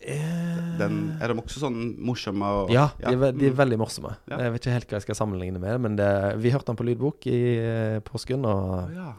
Eh, 0.00 0.78
Den, 0.78 1.18
er 1.20 1.28
de 1.28 1.34
også 1.42 1.60
sånn 1.60 1.80
morsomme? 2.00 2.46
Og, 2.62 2.70
Ja, 2.72 2.86
de 2.96 3.10
er, 3.12 3.32
de 3.36 3.50
er 3.50 3.52
mm. 3.52 3.56
veldig 3.58 3.78
morsomme. 3.82 4.14
Ja. 4.30 4.38
Jeg 4.46 4.52
vet 4.54 4.62
ikke 4.64 4.76
helt 4.78 4.88
hva 4.92 4.96
jeg 5.00 5.04
skal 5.08 5.18
sammenligne 5.18 5.60
med, 5.60 5.80
men 5.84 5.96
det, 5.98 6.08
vi 6.40 6.52
hørte 6.54 6.70
den 6.70 6.78
på 6.78 6.86
lydbok 6.88 7.26
i 7.28 7.40
eh, 7.58 7.98
påsken, 8.06 8.46
og 8.48 8.94
ja. 8.96 9.10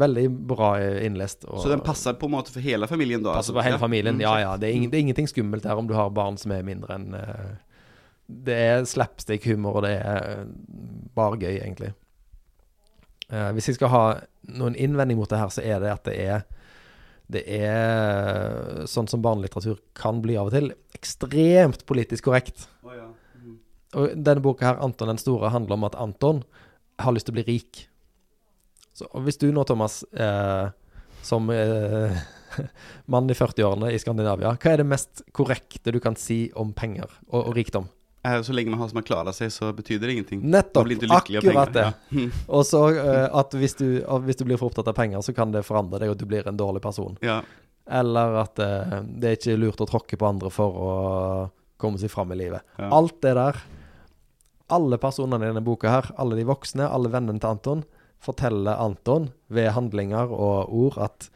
veldig 0.00 0.24
bra 0.48 0.70
eh, 0.80 1.02
innlest. 1.04 1.44
Og 1.50 1.60
Så 1.60 1.68
den 1.74 1.82
passer 1.84 2.16
på 2.16 2.30
en 2.30 2.36
måte 2.38 2.54
for 2.54 2.64
hele 2.64 2.88
familien 2.88 3.20
da? 3.26 3.34
passer 3.34 3.50
altså? 3.52 3.58
på 3.58 3.66
hele 3.66 3.76
Ja. 3.76 3.84
familien. 3.84 4.16
Mm, 4.16 4.24
Ja, 4.24 4.38
ja. 4.46 4.56
Det 4.56 4.70
er, 4.70 4.78
ing, 4.78 4.88
det 4.88 4.96
er 4.96 5.04
ingenting 5.08 5.28
skummelt 5.28 5.64
her 5.68 5.76
om 5.76 5.86
du 5.90 5.92
har 5.98 6.08
barn 6.14 6.38
som 6.40 6.52
er 6.56 6.62
mindre 6.62 6.94
enn 6.94 7.10
Det 8.28 8.54
er 8.54 8.82
slapstick-humor, 8.88 9.76
og 9.76 9.82
det 9.88 9.96
er 9.98 10.46
bare 11.16 11.36
gøy, 11.36 11.58
egentlig. 11.64 11.92
Eh, 13.28 13.50
hvis 13.56 13.68
jeg 13.70 13.78
skal 13.78 13.92
ha 13.92 14.04
noen 14.56 14.76
innvending 14.78 15.18
mot 15.20 15.30
det 15.30 15.40
her, 15.40 15.52
så 15.52 15.64
er 15.64 15.82
det 15.82 15.92
at 15.92 16.08
det 16.08 16.16
er 16.24 16.46
det 17.28 17.42
er 17.44 18.86
sånn 18.88 19.08
som 19.10 19.20
barnelitteratur 19.20 19.82
kan 19.96 20.22
bli 20.24 20.38
av 20.40 20.48
og 20.48 20.54
til. 20.54 20.70
Ekstremt 20.96 21.84
politisk 21.88 22.24
korrekt. 22.30 22.64
Oh, 22.80 22.94
ja. 22.96 23.10
Mm. 23.36 23.58
Og 24.00 24.14
denne 24.16 24.44
boka 24.44 24.64
her, 24.64 24.80
'Anton 24.80 25.12
den 25.12 25.20
store', 25.20 25.52
handler 25.52 25.76
om 25.76 25.84
at 25.84 25.98
Anton 26.00 26.42
har 26.98 27.12
lyst 27.12 27.28
til 27.28 27.36
å 27.36 27.38
bli 27.38 27.44
rik. 27.52 27.84
Så 28.96 29.06
hvis 29.22 29.36
du 29.36 29.52
nå, 29.52 29.64
Thomas, 29.68 30.02
eh, 30.16 30.70
som 31.22 31.50
eh, 31.50 32.16
mann 33.12 33.28
i 33.28 33.36
40-årene 33.36 33.92
i 33.92 34.00
Skandinavia, 34.00 34.56
hva 34.56 34.72
er 34.72 34.80
det 34.80 34.88
mest 34.88 35.22
korrekte 35.36 35.92
du 35.92 36.00
kan 36.00 36.16
si 36.16 36.48
om 36.56 36.72
penger 36.72 37.12
og, 37.28 37.44
og 37.44 37.54
rikdom? 37.60 37.92
Eh, 38.26 38.42
Så 38.42 38.52
lenge 38.52 38.70
man 38.70 38.80
har 38.80 38.88
som 38.90 38.98
har 38.98 39.06
klaret 39.06 39.36
seg, 39.36 39.52
så 39.54 39.70
betyr 39.72 40.00
det 40.02 40.12
ingenting. 40.12 40.42
Nettopp! 40.42 40.88
Akkurat 41.10 41.72
det. 41.72 41.86
Ja. 42.10 42.26
Og 42.56 42.66
så 42.66 42.82
eh, 42.96 43.28
at 43.30 43.54
hvis 43.54 43.76
du, 43.78 43.86
hvis 44.26 44.36
du 44.40 44.44
blir 44.48 44.58
for 44.58 44.70
opptatt 44.72 44.90
av 44.90 44.96
penger, 44.98 45.22
så 45.22 45.34
kan 45.36 45.52
det 45.54 45.64
forandre 45.66 46.00
deg, 46.02 46.10
og 46.12 46.18
du 46.18 46.26
blir 46.28 46.46
en 46.48 46.58
dårlig 46.58 46.82
person. 46.82 47.16
Ja. 47.24 47.40
Eller 47.88 48.40
at 48.42 48.58
eh, 48.60 48.98
det 49.06 49.30
er 49.30 49.38
ikke 49.38 49.58
lurt 49.60 49.80
å 49.80 49.88
tråkke 49.88 50.18
på 50.20 50.28
andre 50.28 50.50
for 50.52 50.80
å 50.82 50.92
komme 51.78 52.00
seg 52.00 52.10
fram 52.10 52.32
i 52.34 52.40
livet. 52.40 52.66
Ja. 52.76 52.90
Alt 52.92 53.20
det 53.22 53.36
der. 53.38 53.60
Alle 54.68 54.98
personene 55.00 55.46
i 55.46 55.52
denne 55.52 55.64
boka 55.64 55.88
her, 55.88 56.10
alle 56.20 56.36
de 56.36 56.44
voksne, 56.44 56.84
alle 56.84 57.08
vennene 57.08 57.40
til 57.40 57.54
Anton, 57.54 57.84
forteller 58.20 58.76
Anton 58.82 59.30
ved 59.54 59.70
handlinger 59.76 60.28
og 60.34 60.74
ord 60.74 60.98
at 61.06 61.28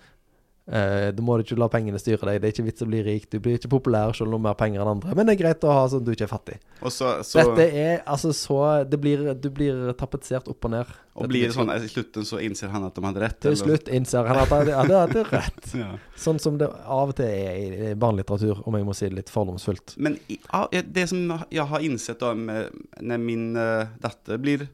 eh, 0.67 1.09
du 1.15 1.23
må 1.25 1.39
ikke 1.43 1.57
la 1.59 1.69
pengene 1.73 2.01
styre 2.01 2.29
deg. 2.29 2.41
Det 2.43 2.49
er 2.49 2.55
ikke 2.55 2.67
vits 2.67 2.85
å 2.85 2.89
bli 2.89 3.03
rik. 3.07 3.29
Du 3.33 3.39
blir 3.43 3.59
ikke 3.59 3.71
populær 3.73 4.15
selv 4.17 4.29
om 4.29 4.35
du 4.35 4.39
har 4.39 4.45
mer 4.51 4.59
penger 4.59 4.83
enn 4.83 4.93
andre. 4.95 5.15
Men 5.19 5.29
det 5.29 5.37
er 5.37 5.41
greit 5.45 5.67
å 5.67 5.73
ha 5.75 5.87
sånn 5.91 6.05
du 6.07 6.13
ikke 6.15 6.27
er 6.29 6.33
fattig. 6.33 6.59
Så, 6.83 7.15
så 7.27 7.43
Dette 7.43 7.69
er 7.79 8.03
altså 8.11 8.33
så 8.37 8.59
det 8.89 8.99
blir, 9.01 9.25
Du 9.39 9.49
blir 9.55 9.93
tapetsert 9.99 10.49
opp 10.51 10.69
og 10.69 10.75
ned. 10.75 10.93
og 11.15 11.29
blir 11.31 11.47
det 11.47 11.55
sånn 11.55 11.71
I 11.71 11.89
slutten 11.89 12.27
så 12.27 12.41
innser 12.43 12.73
han 12.73 12.87
at 12.89 12.97
de 12.97 13.05
hadde 13.07 13.23
rett? 13.23 13.39
Til 13.45 13.57
slutt 13.61 13.91
innser 13.93 14.27
han 14.27 14.43
at 14.43 14.51
han 14.55 14.73
hadde 14.73 15.03
hadde 15.03 15.27
rett. 15.31 15.61
Ja. 15.83 15.95
Sånn 16.21 16.39
som 16.43 16.59
det 16.61 16.67
av 16.69 17.11
og 17.11 17.17
til 17.17 17.27
er 17.27 17.77
i 17.91 17.95
barnelitteratur, 17.99 18.61
om 18.69 18.77
jeg 18.77 18.87
må 18.87 18.95
si 18.95 19.09
det 19.09 19.17
litt 19.17 19.31
fordomsfullt. 19.33 19.95
Men 20.05 20.19
det 20.21 21.07
som 21.11 21.33
jeg 21.51 21.65
har 21.71 21.83
innsett 21.83 22.21
da 22.21 22.35
när 22.35 23.19
min 23.19 23.57
uh, 23.57 23.87
datter 23.99 24.39
blir 24.39 24.69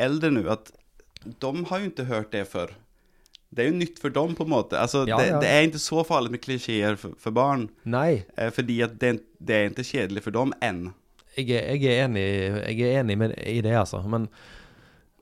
eldre 0.00 0.30
nå, 0.30 0.44
at 0.50 0.72
de 1.24 1.64
har 1.68 1.82
jo 1.82 1.90
ikke 1.90 2.08
hørt 2.08 2.32
det 2.32 2.46
før. 2.48 2.72
Det 3.50 3.64
er 3.64 3.70
jo 3.72 3.78
nytt 3.80 3.98
for 3.98 4.12
dem 4.14 4.34
på 4.38 4.44
en 4.46 4.50
måte. 4.52 4.78
Altså, 4.78 5.00
Ja, 5.08 5.16
det, 5.18 5.26
ja. 5.32 5.38
det 5.42 5.48
er 5.50 5.64
ikke 5.66 5.80
så 5.82 6.04
farlig 6.06 6.30
med 6.30 6.40
klisjeer 6.44 6.94
for, 7.00 7.16
for 7.18 7.34
barn, 7.34 7.68
Nei, 7.84 8.22
eh, 8.38 8.50
fordi 8.54 8.76
det, 9.00 9.16
det 9.42 9.56
er 9.56 9.70
ikke 9.72 9.82
kjedelig 9.88 10.22
for 10.22 10.30
dem 10.36 10.52
enn. 10.62 10.92
jeg 11.36 11.48
jeg 11.50 11.82
er 11.90 12.04
enig, 12.06 12.24
jeg 12.76 12.80
er 12.86 13.00
enig 13.02 13.16
med, 13.18 13.34
i 13.46 13.60
det, 13.60 13.74
altså. 13.74 14.02
Men, 14.06 14.28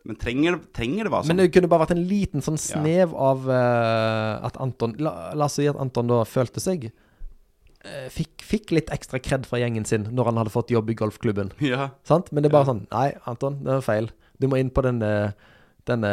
Men 0.05 0.17
trenger, 0.21 0.59
trenger 0.77 1.05
det 1.09 1.13
være 1.13 1.23
sånn? 1.25 1.29
men 1.37 1.41
det 1.45 1.53
kunne 1.53 1.69
bare 1.73 1.85
vært 1.87 1.97
en 1.97 2.05
liten 2.09 2.41
sånn 2.45 2.57
Ja. 2.61 2.81
snev 2.83 3.15
av 3.17 3.49
uh, 3.49 4.47
at 4.47 4.57
Anton 4.61 4.95
la, 4.99 5.33
la 5.35 5.45
oss 5.49 5.57
si 5.59 5.67
at 5.69 5.77
Anton 5.81 6.09
da 6.09 6.21
følte 6.25 6.61
seg 6.65 6.91
uh, 6.93 8.09
fikk, 8.13 8.45
fikk 8.45 8.73
litt 8.77 8.93
ekstra 8.95 9.21
kred 9.21 9.45
fra 9.49 9.59
gjengen 9.61 9.85
sin 9.89 10.05
når 10.13 10.31
han 10.31 10.37
hadde 10.43 10.53
fått 10.55 10.71
jobb 10.73 10.91
i 10.91 10.97
golfklubben. 11.01 11.53
Ja, 11.65 11.91
Sant? 12.05 12.29
Men 12.33 12.43
det 12.45 12.53
er 12.53 12.57
bare 12.59 12.69
Ja. 12.69 12.73
sånn 12.75 12.85
Nei, 12.93 13.09
Anton, 13.25 13.61
det 13.65 13.73
er 13.79 13.85
feil. 13.89 14.11
Du 14.41 14.49
må 14.49 14.57
inn 14.61 14.71
på 14.71 14.85
denne, 14.85 15.33
denne 15.89 16.13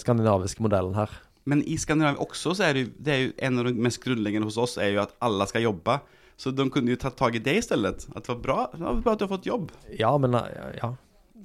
skandinaviske 0.00 0.60
modellen 0.64 0.94
her. 0.96 1.10
Men 1.50 1.62
i 1.68 1.76
Skandinavien 1.80 2.20
også 2.24 2.54
så 2.56 2.68
er 2.68 2.78
det 2.78 2.84
det 3.04 3.14
er 3.14 3.22
jo 3.22 3.32
en 3.46 3.60
av 3.60 3.68
de 3.68 3.74
mest 3.86 4.00
grunnleggende 4.04 4.48
hos 4.48 4.60
oss 4.60 4.78
er 4.80 4.94
jo 4.94 5.02
at 5.04 5.14
alle 5.24 5.46
skal 5.50 5.66
jobbe. 5.66 5.98
Så 6.40 6.50
de 6.50 6.66
kunne 6.72 6.90
jo 6.90 6.98
tatt 6.98 7.16
tak 7.18 7.36
i 7.38 7.42
det 7.42 7.58
i 7.60 7.62
stedet. 7.62 8.06
At 8.14 8.24
det 8.24 8.32
var 8.32 8.40
bra, 8.42 8.58
det 8.72 8.82
var 8.82 9.02
bra 9.04 9.14
at 9.14 9.20
du 9.20 9.26
har 9.26 9.34
fått 9.36 9.48
jobb. 9.48 9.72
Ja, 9.98 10.16
men 10.18 10.34
eh, 10.38 10.78
ja. 10.80 10.94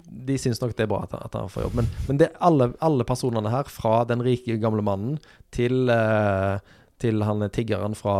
De 0.09 0.37
syns 0.41 0.57
nok 0.63 0.73
det 0.73 0.87
er 0.87 0.89
bra 0.89 1.03
at, 1.05 1.13
at 1.19 1.35
han 1.37 1.51
får 1.51 1.67
jobb. 1.67 1.77
Men, 1.81 1.89
men 2.07 2.21
det 2.21 2.29
er 2.29 2.43
alle, 2.47 2.71
alle 2.85 3.05
personene 3.05 3.51
her, 3.53 3.69
fra 3.69 4.01
den 4.09 4.23
rike 4.25 4.57
gamle 4.61 4.81
mannen 4.85 5.19
til, 5.53 5.91
eh, 5.93 6.79
til 7.03 7.21
han 7.27 7.45
tiggeren 7.53 7.93
fra 7.97 8.15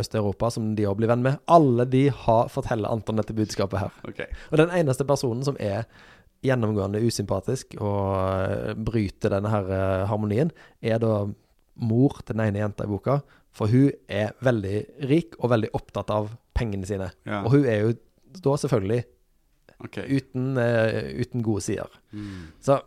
Øst-Europa, 0.00 0.52
som 0.54 0.70
de 0.78 0.86
òg 0.88 0.96
blir 1.02 1.12
venn 1.12 1.26
med, 1.26 1.42
alle 1.50 1.84
de 1.90 2.06
har 2.24 2.48
forteller 2.54 2.88
Anton 2.88 3.20
dette 3.20 3.36
budskapet 3.36 3.82
her. 3.84 4.00
Okay. 4.08 4.32
Og 4.48 4.62
den 4.62 4.72
eneste 4.80 5.04
personen 5.08 5.44
som 5.44 5.60
er 5.60 5.84
gjennomgående 6.44 7.02
usympatisk 7.02 7.74
og 7.80 8.14
eh, 8.14 8.74
bryter 8.74 9.34
denne 9.34 9.52
her 9.52 9.70
eh, 9.74 10.06
harmonien, 10.10 10.52
er 10.80 11.00
da 11.02 11.26
mor 11.78 12.20
til 12.22 12.34
den 12.36 12.44
ene 12.46 12.62
jenta 12.62 12.86
i 12.86 12.90
boka. 12.90 13.20
For 13.54 13.70
hun 13.72 13.90
er 14.06 14.34
veldig 14.44 14.76
rik 15.10 15.38
og 15.40 15.50
veldig 15.54 15.72
opptatt 15.74 16.12
av 16.14 16.30
pengene 16.58 16.86
sine. 16.86 17.10
Ja. 17.26 17.42
Og 17.42 17.56
hun 17.56 17.66
er 17.66 17.82
jo 17.82 17.94
da 18.44 18.54
selvfølgelig 18.60 19.02
okay. 19.86 20.04
uten, 20.06 20.52
uh, 20.60 21.10
uten 21.18 21.42
gode 21.42 21.64
sider. 21.64 21.90
Mm. 22.12 22.52
Så 22.60 22.80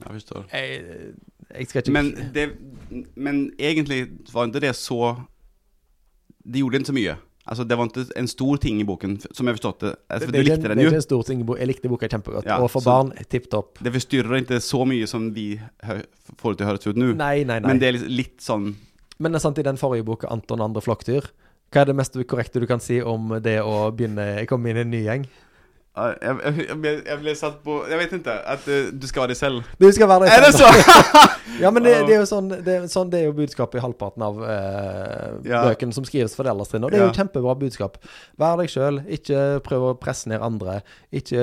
Jeg 0.00 0.12
forstår. 0.16 0.44
jeg, 0.52 0.84
jeg 1.54 1.66
skal 1.68 1.82
ikke 1.82 1.92
Men, 1.92 2.12
det, 2.34 2.46
men 3.14 3.52
egentlig 3.58 4.08
var 4.32 4.48
ikke 4.48 4.62
det 4.64 4.74
så 4.76 5.14
Det 6.40 6.62
gjorde 6.62 6.80
ikke 6.80 6.86
så 6.86 6.96
mye. 6.96 7.16
Alltså 7.50 7.64
det 7.66 7.74
var 7.74 7.88
ikke 7.90 8.04
en 8.20 8.28
stor 8.30 8.60
ting 8.62 8.78
i 8.78 8.84
boken, 8.86 9.16
som 9.34 9.48
jeg 9.48 9.56
forstått 9.56 9.80
det. 9.82 9.88
Altså, 10.06 10.28
det, 10.30 10.38
du 10.38 10.46
likte 10.46 10.68
den 10.70 10.78
jo. 10.78 10.84
det 10.84 10.84
er 10.84 10.92
ikke 10.92 11.00
en 11.00 11.06
stor 11.08 11.24
ting 11.26 11.40
i 11.42 11.46
boken. 11.48 11.60
Jeg 11.64 11.70
likte 11.72 11.90
boka 11.90 12.08
kjempegodt. 12.12 12.46
Ja, 12.46 12.60
og 12.62 12.70
for 12.70 12.86
barn, 12.86 13.10
tipp 13.32 13.48
topp. 13.50 13.80
Det 13.82 13.90
forstyrrer 13.96 14.44
ikke 14.44 14.60
så 14.62 14.84
mye 14.86 15.08
som 15.10 15.26
vi 15.34 15.48
får 16.38 16.54
det 16.54 16.60
til 16.60 16.66
å 16.66 16.68
høres 16.68 16.86
ut 16.86 17.00
nå. 17.02 17.10
Nei, 17.18 17.42
nei, 17.42 17.58
nei. 17.58 17.66
Men 17.66 17.82
det 17.82 17.88
er 17.90 17.98
litt, 17.98 18.06
litt 18.20 18.44
sånn 18.44 18.70
Men 19.18 19.34
det 19.34 19.40
er 19.40 19.44
sant, 19.48 19.58
i 19.58 19.66
den 19.66 19.80
forrige 19.80 20.06
boka, 20.06 20.30
'Anton 20.30 20.62
andre 20.62 20.80
flokkdyr', 20.84 21.26
hva 21.74 21.82
er 21.82 21.90
det 21.90 21.98
mest 21.98 22.14
korrekte 22.30 22.62
du 22.62 22.66
kan 22.70 22.80
si 22.82 23.02
om 23.02 23.34
det 23.42 23.58
å 23.62 23.90
begynne 23.94 24.46
komme 24.50 24.70
inn 24.70 24.78
i 24.78 24.84
en 24.86 24.94
ny 24.94 25.02
gjeng? 25.04 25.26
Ja, 25.90 26.04
jeg, 26.22 26.36
jeg, 26.70 27.00
jeg, 27.02 27.18
ble, 27.18 27.32
satt 27.34 27.56
på 27.64 27.80
Jeg 27.90 27.98
vet 27.98 28.12
ikke. 28.20 28.34
At 28.52 28.66
eh, 28.70 28.92
du 28.94 29.06
skal 29.10 29.24
være 29.24 29.32
deg 29.32 29.38
selv. 29.40 29.64
Du 29.82 29.88
skal 29.90 30.06
være 30.08 30.28
deg 30.28 30.36
Er 30.36 30.44
det 30.46 30.52
selv. 30.54 30.84
så?! 30.86 31.22
Ja, 31.60 31.68
men 31.74 31.82
det, 31.84 31.90
det 32.06 32.14
er 32.14 32.20
jo 32.22 32.28
sånn 32.30 32.46
det, 32.64 32.74
sånn, 32.88 33.10
det 33.12 33.18
er 33.18 33.24
jo 33.26 33.32
budskapet 33.36 33.80
i 33.80 33.82
halvparten 33.82 34.22
av 34.24 34.38
eh, 34.46 35.32
Ja. 35.50 35.64
bøkene 35.66 35.92
som 35.92 36.06
skrives 36.08 36.32
for 36.38 36.48
alderstrinnet. 36.48 36.86
Og 36.86 36.94
det 36.94 37.00
er 37.00 37.04
jo 37.04 37.10
Ja. 37.10 37.16
kjempebra 37.18 37.56
budskap. 37.58 37.98
Vær 38.40 38.56
deg 38.62 38.70
sjøl. 38.72 39.02
Ikke 39.12 39.42
prøv 39.66 39.88
å 39.90 39.92
presse 40.00 40.30
ned 40.30 40.40
andre. 40.46 40.78
Ikke 41.12 41.42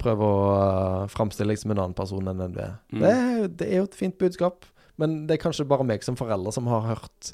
prøv 0.00 0.24
å 0.24 0.32
uh, 0.56 1.04
framstille 1.12 1.52
deg 1.52 1.60
som 1.60 1.70
en 1.76 1.84
annen 1.84 1.94
person 2.00 2.32
enn 2.32 2.42
den 2.42 2.56
du 2.56 2.60
er. 2.64 2.74
Mm. 2.90 3.04
Det, 3.04 3.14
det 3.60 3.68
er 3.70 3.82
jo 3.84 3.86
et 3.90 4.00
fint 4.00 4.16
budskap, 4.18 4.64
men 4.98 5.20
det 5.28 5.36
er 5.36 5.44
kanskje 5.44 5.68
bare 5.68 5.86
meg 5.86 6.02
som 6.02 6.16
forelder 6.18 6.56
som 6.56 6.66
har 6.72 6.88
hørt 6.88 7.30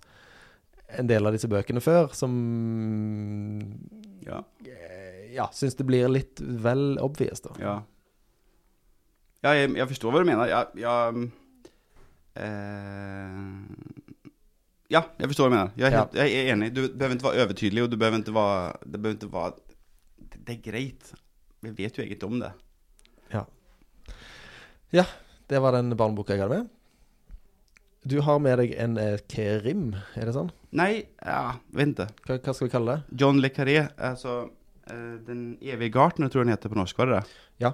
en 0.99 1.09
del 1.09 1.25
av 1.29 1.33
disse 1.39 1.49
bøkene 1.49 1.81
før, 1.85 2.13
som 2.19 2.35
Ja. 4.27 4.43
Ja, 5.35 5.49
syns 5.53 5.77
det 5.79 5.87
blir 5.89 6.09
litt 6.11 6.41
vel 6.41 6.99
obvious, 7.03 7.43
da. 7.45 7.55
Ja. 7.63 7.77
Ja, 9.45 9.53
jeg, 9.55 9.71
jeg 9.79 9.87
forstår 9.93 10.15
hva 10.15 10.23
du 10.23 10.27
mener. 10.27 10.51
Jeg, 10.51 10.83
jeg 10.83 11.29
eh, 12.43 13.43
Ja, 14.91 15.05
jeg 15.21 15.31
forstår 15.31 15.47
hva 15.47 15.51
du 15.51 15.57
mener. 15.57 15.77
Jeg 15.79 15.93
er, 15.93 15.97
helt, 15.99 16.17
jeg 16.19 16.41
er 16.41 16.51
enig. 16.55 16.73
Du 16.75 16.81
behøver 16.89 17.19
ikke 17.19 17.29
være 17.29 17.45
overtydelig, 17.47 17.85
og 17.85 17.93
du 17.93 17.99
behøver 18.01 18.25
ikke 18.25 18.35
være 18.35 18.73
Det 18.83 19.03
behøver 19.03 19.21
ikke 19.21 19.31
være 19.37 19.53
Det, 20.35 20.57
er 20.57 20.65
greit. 20.65 21.13
Vi 21.63 21.75
vet 21.77 21.99
jo 21.99 22.03
egentlig 22.03 22.27
om 22.33 22.43
det. 22.43 22.51
Ja. 23.35 23.45
Ja, 24.95 25.07
Det 25.49 25.63
var 25.63 25.77
den 25.77 25.95
barneboka 25.97 26.35
jeg 26.35 26.43
hadde 26.43 26.63
med. 26.63 26.75
Du 28.09 28.21
har 28.25 28.39
med 28.41 28.59
deg 28.61 28.73
en 28.81 28.95
eh, 29.01 29.19
krim, 29.29 29.91
er 30.17 30.29
det 30.29 30.35
sånn? 30.37 30.51
Nei, 30.79 31.03
ja, 31.21 31.59
vent. 31.75 31.99
Hva, 32.25 32.39
hva 32.39 32.55
skal 32.55 32.69
vi 32.69 32.73
kalle 32.73 32.95
det? 32.95 33.19
John 33.21 33.41
Le 33.43 33.51
Carré, 33.53 33.83
altså 33.97 34.47
Den 35.27 35.59
evige 35.61 35.93
gartner, 35.95 36.29
tror 36.31 36.43
jeg 36.43 36.49
den 36.49 36.55
heter 36.57 36.73
på 36.73 36.79
norsk, 36.81 36.99
var 36.99 37.07
det 37.11 37.19
det? 37.21 37.37
Ja. 37.65 37.73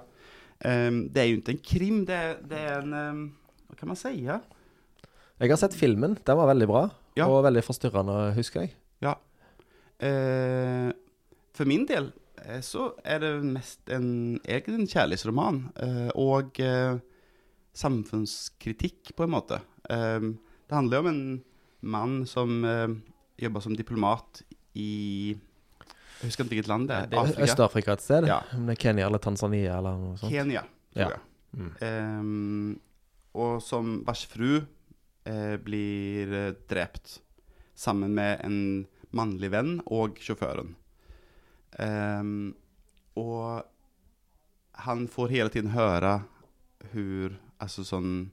Um, 0.65 1.01
det 1.11 1.21
er 1.21 1.27
jo 1.29 1.37
ikke 1.41 1.51
en 1.55 1.63
krim, 1.67 1.97
det, 2.07 2.15
er- 2.15 2.41
det 2.47 2.59
er 2.59 2.77
en 2.81 2.93
um, 2.95 3.23
Hva 3.67 3.75
kan 3.79 3.89
man 3.91 3.97
si? 3.99 4.11
Ja? 4.25 4.39
Jeg 5.39 5.51
har 5.51 5.59
sett 5.59 5.75
filmen. 5.75 6.15
Den 6.25 6.37
var 6.39 6.47
veldig 6.51 6.67
bra. 6.69 6.83
Ja. 7.19 7.25
Og 7.27 7.43
veldig 7.43 7.63
forstyrrende, 7.63 8.33
husker 8.37 8.65
jeg. 8.67 8.75
Eh, 9.99 10.89
for 11.55 11.63
min 11.69 11.85
del 11.87 12.09
eh, 12.43 12.59
så 12.59 12.89
er 13.07 13.21
det 13.23 13.29
mest 13.47 13.87
en, 13.95 14.09
egentlig 14.43 14.81
en 14.81 14.89
kjærlighetsroman. 14.91 15.59
uh, 15.79 16.09
og 16.19 16.59
uh, 16.59 16.97
samfunnskritikk, 17.75 19.13
på 19.15 19.23
en 19.25 19.33
måte. 19.33 19.57
Eh, 19.91 20.19
det 20.65 20.75
handler 20.75 20.97
jo 20.97 21.03
om 21.03 21.09
en 21.11 21.23
mann 21.85 22.13
som 22.27 22.63
eh, 22.65 22.93
jobber 23.43 23.63
som 23.65 23.75
diplomat 23.75 24.41
i 24.79 25.35
Jeg 26.21 26.29
husker 26.29 26.43
ikke 26.45 26.53
hvilket 26.55 26.67
land 26.71 26.87
det 26.89 26.95
er. 26.95 27.07
Det 27.11 27.17
er 27.17 27.21
Afrika. 27.25 27.43
Øst-Afrika 27.47 27.93
et 27.97 28.01
sted. 28.05 28.27
Ja. 28.29 28.39
Om 28.55 28.65
det 28.69 28.75
er 28.77 28.81
Kenya 28.81 29.05
eller 29.09 29.21
Tanzania 29.23 29.77
eller 29.77 29.97
noe 29.99 30.17
sånt. 30.17 30.31
Kenya, 30.31 30.61
tror 30.95 31.01
Ja. 31.03 31.09
jeg. 31.09 31.19
Mm. 31.55 31.71
Um, 31.81 32.79
og 33.35 33.61
som 33.63 34.03
vars 34.07 34.25
fru 34.31 34.61
eh, 35.25 35.55
blir 35.63 36.33
eh, 36.33 36.51
drept 36.71 37.19
sammen 37.75 38.13
med 38.15 38.39
en 38.43 38.57
mannlig 39.15 39.51
venn 39.51 39.77
og 39.87 40.19
sjåføren. 40.23 40.73
Um, 41.79 42.55
og 43.19 43.63
han 44.85 45.07
får 45.11 45.31
hele 45.31 45.49
tiden 45.51 45.71
høre 45.75 46.21
hvor 46.91 47.35
altså 47.63 47.83
sånn 47.87 48.31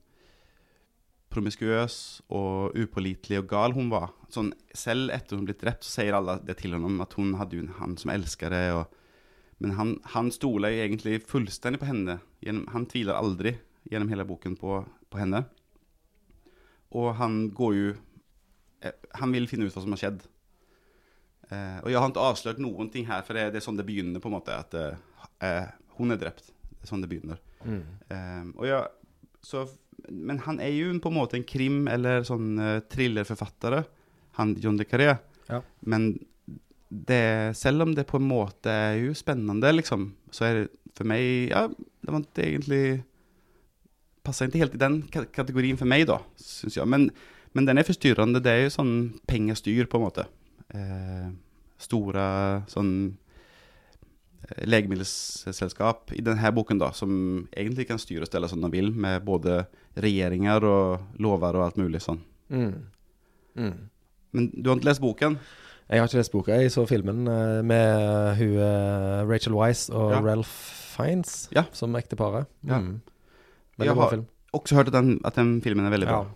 promiskuøs 1.33 1.97
og 2.33 2.77
upålitelig 2.79 3.41
og 3.43 3.49
gal 3.51 3.75
hun 3.77 3.91
var. 3.93 4.11
Sånn, 4.33 4.53
selv 4.77 5.13
etter 5.15 5.39
hun 5.39 5.47
ble 5.49 5.57
drept, 5.59 5.87
så 5.87 6.01
sier 6.01 6.17
alle 6.17 6.39
det 6.45 6.59
til 6.61 6.77
henne, 6.77 6.93
at 7.05 7.17
hun 7.19 7.35
hadde 7.41 7.65
han 7.79 7.97
som 8.01 8.13
elsket 8.15 8.53
det. 8.55 8.67
Og, 8.77 8.93
men 9.65 9.75
han, 9.79 9.97
han 10.15 10.31
stoler 10.35 10.77
egentlig 10.85 11.23
fullstendig 11.29 11.83
på 11.83 11.91
henne. 11.91 12.21
Gjennom, 12.45 12.69
han 12.75 12.87
tviler 12.91 13.19
aldri 13.19 13.57
gjennom 13.91 14.13
hele 14.13 14.27
boken 14.29 14.57
på, 14.61 14.83
på 15.11 15.21
henne. 15.21 15.45
Og 16.93 17.15
han 17.17 17.47
går 17.57 17.75
jo 17.77 17.93
eh, 18.85 18.97
Han 19.17 19.33
vil 19.33 19.49
finne 19.49 19.65
ut 19.65 19.75
hva 19.75 19.83
som 19.85 19.95
har 19.95 20.03
skjedd. 20.03 20.25
Eh, 21.49 21.79
og 21.83 21.89
jeg 21.91 22.01
har 22.01 22.11
ikke 22.13 22.27
avslørt 22.31 22.61
noen 22.63 22.91
ting 22.93 23.09
her, 23.09 23.25
for 23.27 23.39
det, 23.39 23.51
det 23.55 23.61
er 23.63 23.65
sånn 23.65 23.79
det 23.81 23.87
begynner, 23.89 24.23
på 24.23 24.31
en 24.31 24.37
måte. 24.37 24.57
At 24.57 24.77
eh, 24.79 25.01
eh, 25.45 25.71
hun 25.99 26.15
er 26.15 26.21
drept. 26.21 26.53
Det 26.73 26.85
er 26.85 26.93
sånn 26.93 27.05
det 27.05 27.11
begynner. 27.13 27.41
Mm. 27.65 27.83
Eh, 28.13 28.45
og 28.57 28.67
jeg, 28.69 28.83
så, 29.45 29.65
men 30.09 30.41
han 30.47 30.61
er 30.63 30.73
jo 30.75 30.93
på 31.03 31.13
en 31.13 31.19
måte 31.19 31.39
en 31.39 31.47
krim- 31.47 31.89
eller 31.91 32.27
sånn 32.27 32.57
uh, 32.59 32.81
thrillerforfatter, 32.93 33.83
han 34.39 34.55
John 34.63 34.79
le 34.81 34.87
Carré. 34.89 35.15
Ja. 35.49 35.61
Men 35.81 36.15
det, 36.89 37.57
selv 37.57 37.87
om 37.87 37.95
det 37.97 38.07
på 38.09 38.21
en 38.21 38.29
måte 38.29 38.73
er 38.73 38.99
jo 39.01 39.17
spennende, 39.17 39.73
liksom, 39.73 40.11
så 40.33 40.49
er 40.49 40.59
det 40.59 40.69
for 40.93 41.09
meg 41.09 41.49
Ja, 41.49 41.67
det 41.73 42.13
var 42.13 42.21
ikke 42.21 42.45
egentlig 42.45 42.83
Passer 44.23 44.47
ikke 44.47 44.61
helt 44.61 44.75
i 44.77 44.79
den 44.79 45.01
kategorien 45.11 45.79
for 45.81 45.91
meg, 45.91 46.05
da, 46.07 46.21
syns 46.39 46.77
jeg. 46.77 46.87
Men, 46.87 47.09
men 47.59 47.67
den 47.67 47.81
er 47.81 47.87
forstyrrende. 47.89 48.39
Det 48.39 48.53
er 48.53 48.61
jo 48.63 48.75
sånn 48.77 48.93
pengestyr, 49.27 49.89
på 49.91 49.99
en 49.99 50.05
måte. 50.05 50.29
Eh, 50.79 51.25
store 51.83 52.27
sånn 52.71 52.93
legemiddelselskap 54.69 56.13
i 56.17 56.23
denne 56.25 56.53
boken 56.55 56.79
da, 56.81 56.91
som 56.97 57.49
egentlig 57.57 57.87
kan 57.89 57.99
styre 57.99 58.23
og 58.27 58.31
stelle 58.31 58.49
som 58.51 58.61
de 58.65 58.71
vil, 58.73 58.91
med 58.93 59.25
både 59.25 59.63
regjeringer 59.97 60.65
og 60.69 61.21
lover 61.23 61.59
og 61.59 61.67
alt 61.69 61.81
mulig 61.81 62.01
sånn. 62.05 62.21
Mm. 62.53 62.75
Mm. 63.57 63.75
Men 64.33 64.51
du 64.57 64.71
har 64.71 64.79
ikke 64.81 64.89
lest 64.91 65.03
boken? 65.05 65.39
Jeg 65.93 66.01
har 66.01 66.09
ikke 66.09 66.21
lest 66.23 66.33
boka. 66.33 66.57
Jeg 66.57 66.71
så 66.73 66.87
filmen 66.89 67.27
eh, 67.29 67.59
med 67.69 68.37
hun 68.39 68.55
eh, 68.65 69.25
Rachel 69.29 69.53
Wise 69.59 69.93
og 69.93 70.15
Ja. 70.15 70.21
Ralph 70.25 70.53
Fiennes 70.93 71.49
Ja. 71.53 71.67
som 71.73 71.93
ekteparet. 71.97 72.47
Ja. 72.65 72.79
Mm. 72.81 73.01
Veldig 73.79 73.89
Jeg 73.91 73.97
bra 73.97 74.09
har- 74.11 74.25
Også 74.53 74.75
hørt 74.77 74.89
at 74.89 74.93
den, 74.93 75.19
at 75.25 75.35
den 75.35 75.61
filmen 75.65 75.87
er 75.87 75.91
veldig 75.91 76.07
bra. 76.09 76.27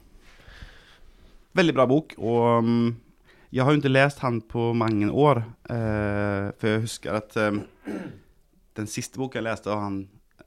Veldig 1.57 1.74
bra 1.74 1.85
bok, 1.87 2.14
og 2.18 2.64
jeg 3.54 3.64
har 3.64 3.72
jo 3.72 3.80
ikke 3.80 3.92
lest 3.92 4.22
han 4.24 4.40
på 4.44 4.70
mange 4.76 5.09
år, 5.11 5.42
eh, 5.70 6.50
for 6.59 6.72
jeg 6.72 6.85
husker 6.87 7.18
at 7.20 7.37
eh, 7.40 7.61
den 8.76 8.90
siste 8.90 9.20
boka 9.20 9.40
jeg 9.40 9.46
leste 9.48 9.70
av 9.72 9.85
han, 9.85 10.02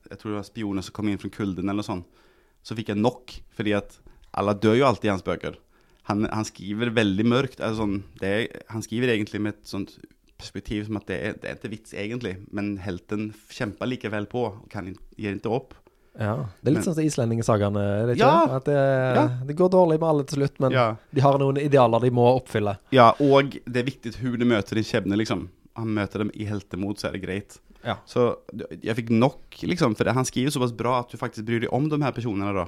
jeg 0.10 0.20
tror 0.20 0.34
det 0.34 0.40
var 0.40 0.50
spioner 0.50 0.86
som 0.86 0.96
kom 0.96 1.10
inn 1.10 1.22
fra 1.22 1.32
kulden 1.34 1.72
eller 1.72 1.86
sånt, 1.86 2.08
så 2.66 2.76
fikk 2.78 2.92
jeg 2.94 3.02
nok, 3.02 3.34
fordi 3.56 3.76
at 3.78 3.98
alle 4.38 4.56
dør 4.60 4.78
jo 4.78 4.88
alltid 4.90 5.10
i 5.10 5.14
hans 5.14 5.26
bøker. 5.26 5.58
Han, 6.10 6.26
han 6.30 6.48
skriver 6.48 6.92
veldig 6.94 7.26
mørkt, 7.28 7.62
altså 7.62 7.86
sånn, 7.86 8.00
er, 8.26 8.48
han 8.74 8.84
skriver 8.86 9.14
egentlig 9.14 9.42
med 9.46 9.56
et 9.56 9.70
sånt 9.70 9.96
perspektiv 10.40 10.88
som 10.88 11.00
at 11.00 11.08
det 11.10 11.18
er, 11.20 11.38
det 11.40 11.50
er 11.50 11.58
ikke 11.60 11.74
vits 11.74 11.94
egentlig, 11.94 12.38
men 12.56 12.78
helten 12.82 13.30
kjemper 13.52 13.90
likevel 13.90 14.28
på, 14.32 14.46
og 14.52 14.68
kan, 14.72 14.92
gir 15.20 15.36
ikke 15.36 15.54
opp. 15.54 15.76
Ja. 16.20 16.36
Det 16.62 16.68
er 16.68 16.74
litt 16.76 16.84
Men- 16.84 16.84
sånn 16.84 16.96
som 16.96 17.04
islendingesagaene, 17.06 17.84
er 18.02 18.06
det 18.08 18.18
ikke 18.18 18.28
Ja. 18.28 18.46
det? 18.46 18.56
At 18.56 18.66
det, 18.66 19.16
Ja. 19.16 19.28
det 19.48 19.56
går 19.56 19.70
dårlig 19.72 20.00
med 20.02 20.10
alle 20.10 20.24
til 20.26 20.38
slutt, 20.40 20.60
men 20.60 20.72
Ja. 20.72 20.96
de 21.14 21.22
har 21.22 21.38
noen 21.40 21.58
idealer 21.58 22.02
de 22.02 22.10
må 22.12 22.26
oppfylle. 22.42 22.78
Ja, 22.92 23.14
og 23.20 23.52
det 23.66 23.78
er 23.78 23.84
viktig 23.92 24.14
hvordan 24.16 24.40
du 24.40 24.46
møter 24.46 24.76
din 24.76 24.84
skjebne, 24.84 25.16
liksom. 25.18 25.48
Han 25.78 25.88
møter 25.96 26.18
dem 26.20 26.32
i 26.36 26.44
heltemot, 26.46 26.98
så 27.00 27.08
er 27.08 27.12
det 27.14 27.22
greit. 27.24 27.60
Ja. 27.86 27.96
Så 28.06 28.36
jeg 28.84 28.96
fikk 28.98 29.10
nok, 29.12 29.40
liksom, 29.64 29.96
for 29.96 30.04
det, 30.04 30.14
han 30.14 30.26
skriver 30.26 30.52
såpass 30.52 30.76
bra 30.76 31.00
at 31.00 31.10
du 31.10 31.18
faktisk 31.18 31.46
bryr 31.46 31.62
deg 31.62 31.70
om 31.72 31.88
de 31.88 31.98
her 32.02 32.12
personene, 32.12 32.54
da. 32.54 32.68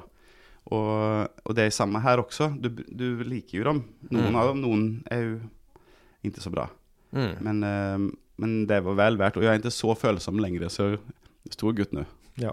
Og, 0.70 1.28
og 1.44 1.54
det 1.54 1.66
er 1.66 1.70
samme 1.70 2.00
her 2.00 2.16
også. 2.22 2.58
du, 2.58 2.68
du 2.70 3.22
liker 3.24 3.58
jo 3.58 3.64
dem. 3.64 3.84
Noen 4.10 4.30
Mm. 4.32 4.36
av 4.36 4.48
dem, 4.54 4.62
noen 4.62 5.02
er 5.10 5.22
jo 5.22 5.40
ikke 6.24 6.40
så 6.40 6.50
bra. 6.50 6.68
Mm. 7.14 7.42
Men, 7.42 7.62
eh, 7.64 8.10
men 8.38 8.66
det 8.66 8.82
var 8.84 8.94
vel 8.94 9.18
verdt. 9.18 9.36
Og 9.36 9.42
jeg 9.42 9.52
er 9.52 9.58
ikke 9.60 9.72
så 9.74 9.94
følsom 9.94 10.38
lenger, 10.40 10.68
så 10.70 10.98
stor 11.50 11.72
gutt 11.74 11.92
nu. 12.40 12.52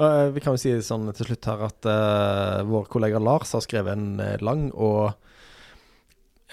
Uh, 0.00 0.28
vi 0.34 0.40
kan 0.40 0.56
jo 0.56 0.60
si 0.60 0.72
sånn 0.84 1.10
til 1.16 1.28
slutt 1.28 1.48
her 1.50 1.64
at 1.66 1.88
uh, 1.88 2.60
vår 2.68 2.86
kollega 2.92 3.20
Lars 3.20 3.52
har 3.56 3.64
skrevet 3.64 3.92
en 3.92 4.20
eh, 4.22 4.38
lang 4.44 4.70
og 4.72 5.12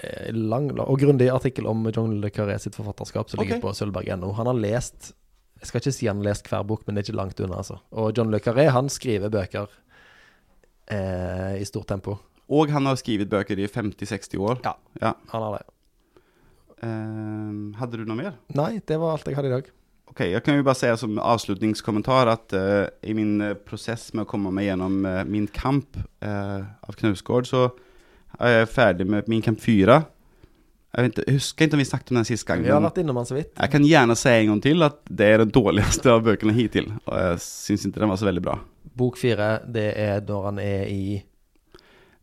eh, 0.02 0.28
lang 0.34 0.68
og 0.76 0.98
grundig 1.00 1.30
artikkel 1.32 1.68
om 1.70 1.86
John 1.88 2.18
Le 2.22 2.30
Carré 2.34 2.58
sitt 2.60 2.76
forfatterskap 2.76 3.30
som 3.32 3.40
ligger 3.40 3.58
Ok. 3.58 3.64
på 3.64 3.74
sølvberg.no. 3.80 4.34
Han 4.36 4.50
har 4.52 4.60
lest 4.60 5.14
Jeg 5.58 5.70
skal 5.70 5.82
ikke 5.82 5.94
si 5.96 6.06
han 6.10 6.20
har 6.20 6.30
lest 6.30 6.50
hver 6.50 6.66
bok, 6.68 6.84
men 6.86 6.94
det 6.94 7.02
er 7.02 7.08
ikke 7.08 7.18
langt 7.18 7.40
unna, 7.42 7.62
altså. 7.64 7.80
Og 7.90 8.12
John 8.14 8.30
Le 8.30 8.38
Carré, 8.38 8.68
han 8.70 8.92
skriver 8.92 9.32
bøker 9.32 9.66
i 10.88 11.64
stort 11.68 11.88
tempo. 11.90 12.14
Og 12.48 12.70
han 12.72 12.86
har 12.86 12.94
skrevet 12.96 13.28
bøker 13.28 13.58
i 13.58 13.66
50-60 13.66 14.38
år. 14.38 14.62
Ja. 14.64 14.76
ja. 15.02 15.10
Han 15.34 15.42
har 15.42 15.58
det. 15.58 15.66
hadde 17.76 17.98
du 17.98 18.06
noe 18.06 18.16
mer? 18.16 18.38
Nei, 18.54 18.78
det 18.78 18.96
var 19.02 19.18
alt 19.18 19.26
jeg 19.26 19.36
hadde 19.36 19.50
i 19.50 19.56
dag. 19.56 19.72
Okej, 20.10 20.30
jag 20.30 20.44
kan 20.44 20.54
ju 20.56 20.62
bara 20.62 20.74
säga 20.74 20.96
som 20.96 21.18
avslutningskommentar 21.18 22.26
att 22.26 22.52
uh, 22.52 22.84
i 23.02 23.14
min 23.14 23.40
eh, 23.40 23.54
process 23.54 24.12
med 24.12 24.22
att 24.22 24.28
komma 24.28 24.50
mig 24.50 24.64
gjennom 24.64 25.04
uh, 25.04 25.24
min 25.24 25.46
kamp 25.46 25.96
uh, 26.24 26.64
av 26.80 26.92
Knausgård 26.92 27.46
så 27.46 27.70
er 28.38 28.54
jeg 28.54 28.70
ferdig 28.72 29.06
med 29.06 29.28
min 29.28 29.42
kamp 29.42 29.60
4. 29.60 29.98
Jeg, 30.92 31.02
vet 31.02 31.10
inte, 31.10 31.24
jag 31.26 31.36
husker 31.36 31.66
ikke 31.66 31.76
om 31.76 31.82
vi 31.82 31.84
snakket 31.84 32.10
om 32.10 32.16
den 32.16 32.24
sist 32.24 32.46
gang, 32.48 32.62
Vi 32.64 32.70
har 32.72 32.80
vært 32.80 33.00
innom 33.02 33.16
han 33.20 33.28
så 33.28 33.36
vidt. 33.36 33.52
jeg 33.52 33.70
kan 33.70 33.84
gjerne 33.84 34.16
si 34.16 34.32
en 34.32 34.52
gang 34.52 34.62
til 34.64 34.82
at 34.86 34.98
det 35.10 35.26
er 35.26 35.42
den 35.44 35.52
dårligste 35.52 36.12
av 36.12 36.24
bøkene 36.24 36.56
hittil. 36.56 36.88
Og 37.04 37.14
jeg 37.18 37.40
syns 37.44 37.86
ikke 37.86 38.00
den 38.00 38.12
var 38.12 38.20
så 38.20 38.28
veldig 38.28 38.44
bra. 38.48 38.58
Bok 38.98 39.18
fire, 39.20 39.50
det 39.68 39.92
er 39.96 40.22
når 40.24 40.44
han 40.50 40.58
er 40.64 40.86
i, 40.88 41.22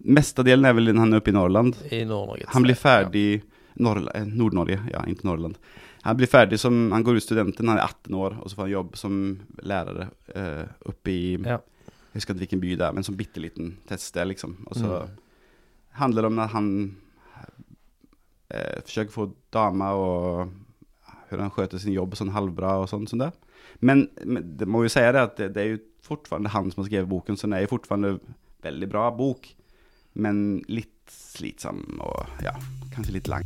Mestedelen 0.06 0.66
er 0.66 0.76
vel 0.78 0.92
den 0.92 1.00
han 1.02 1.14
er 1.14 1.22
oppe 1.22 1.32
i 1.32 1.38
Norrland. 1.38 1.78
i 1.90 2.04
Nord-Norge. 2.06 2.50
Han 2.54 2.66
blir 2.66 2.76
ferdig 2.78 3.28
eh, 3.40 4.26
Nord-Norge, 4.28 4.82
ja, 4.92 5.06
ikke 5.08 5.26
Norrland. 5.26 5.56
Han 6.06 6.18
blir 6.20 6.30
ferdig 6.30 6.60
som, 6.62 6.92
han 6.94 7.04
går 7.04 7.18
ut 7.18 7.26
studenten, 7.26 7.68
han 7.68 7.80
er 7.82 7.88
18 7.88 8.14
år, 8.14 8.36
og 8.42 8.50
så 8.52 8.56
får 8.60 8.68
han 8.68 8.74
jobb 8.76 8.98
som 9.00 9.16
lærer 9.66 10.04
uh, 10.36 10.66
oppe 10.86 11.12
i 11.14 11.22
Ja. 11.42 11.58
Jeg 12.16 12.22
husker 12.22 12.32
ikke 12.38 12.44
hvilken 12.46 12.62
by 12.62 12.76
det 12.80 12.86
er, 12.86 12.94
men 12.96 13.04
som 13.04 13.18
bitte 13.20 13.42
liten 13.44 13.74
teststed, 13.90 14.30
liksom. 14.30 14.54
Og 14.70 14.78
så 14.80 14.92
Mm. 15.02 15.16
handler 16.00 16.22
det 16.22 16.30
om 16.30 16.36
når 16.38 16.48
han 16.54 16.70
uh, 18.54 18.78
forsøker 18.86 19.12
få 19.12 19.26
dama 19.52 19.90
og 19.98 20.54
hvordan 21.30 21.48
han 21.50 21.52
skjøter 21.56 21.82
sin 21.82 21.96
jobb 21.98 22.16
sånn 22.16 22.32
halvbra 22.36 22.78
og 22.84 22.88
sånn 22.92 23.08
som 23.10 23.20
det. 23.20 23.32
Men, 23.82 24.06
men 24.24 24.56
det 24.58 24.68
må 24.70 24.84
jo 24.86 24.94
si 24.94 25.02
det 25.02 25.20
at 25.26 25.36
det, 25.42 25.50
det 25.58 25.64
er 25.64 25.72
jo 25.74 25.82
fortfarande 26.06 26.54
han 26.54 26.70
som 26.72 26.84
har 26.84 26.90
skrevet 26.92 27.10
boken, 27.12 27.36
så 27.36 27.48
den 27.50 27.58
er 27.58 27.66
jo 27.66 27.74
fortfarande 27.74 28.20
veldig 28.64 28.90
bra 28.94 29.10
bok. 29.12 29.50
Men 30.14 30.62
litt 30.72 30.94
slitsom 31.12 31.82
og 32.00 32.30
ja, 32.46 32.54
kanskje 32.94 33.18
litt 33.18 33.28
lang. 33.28 33.44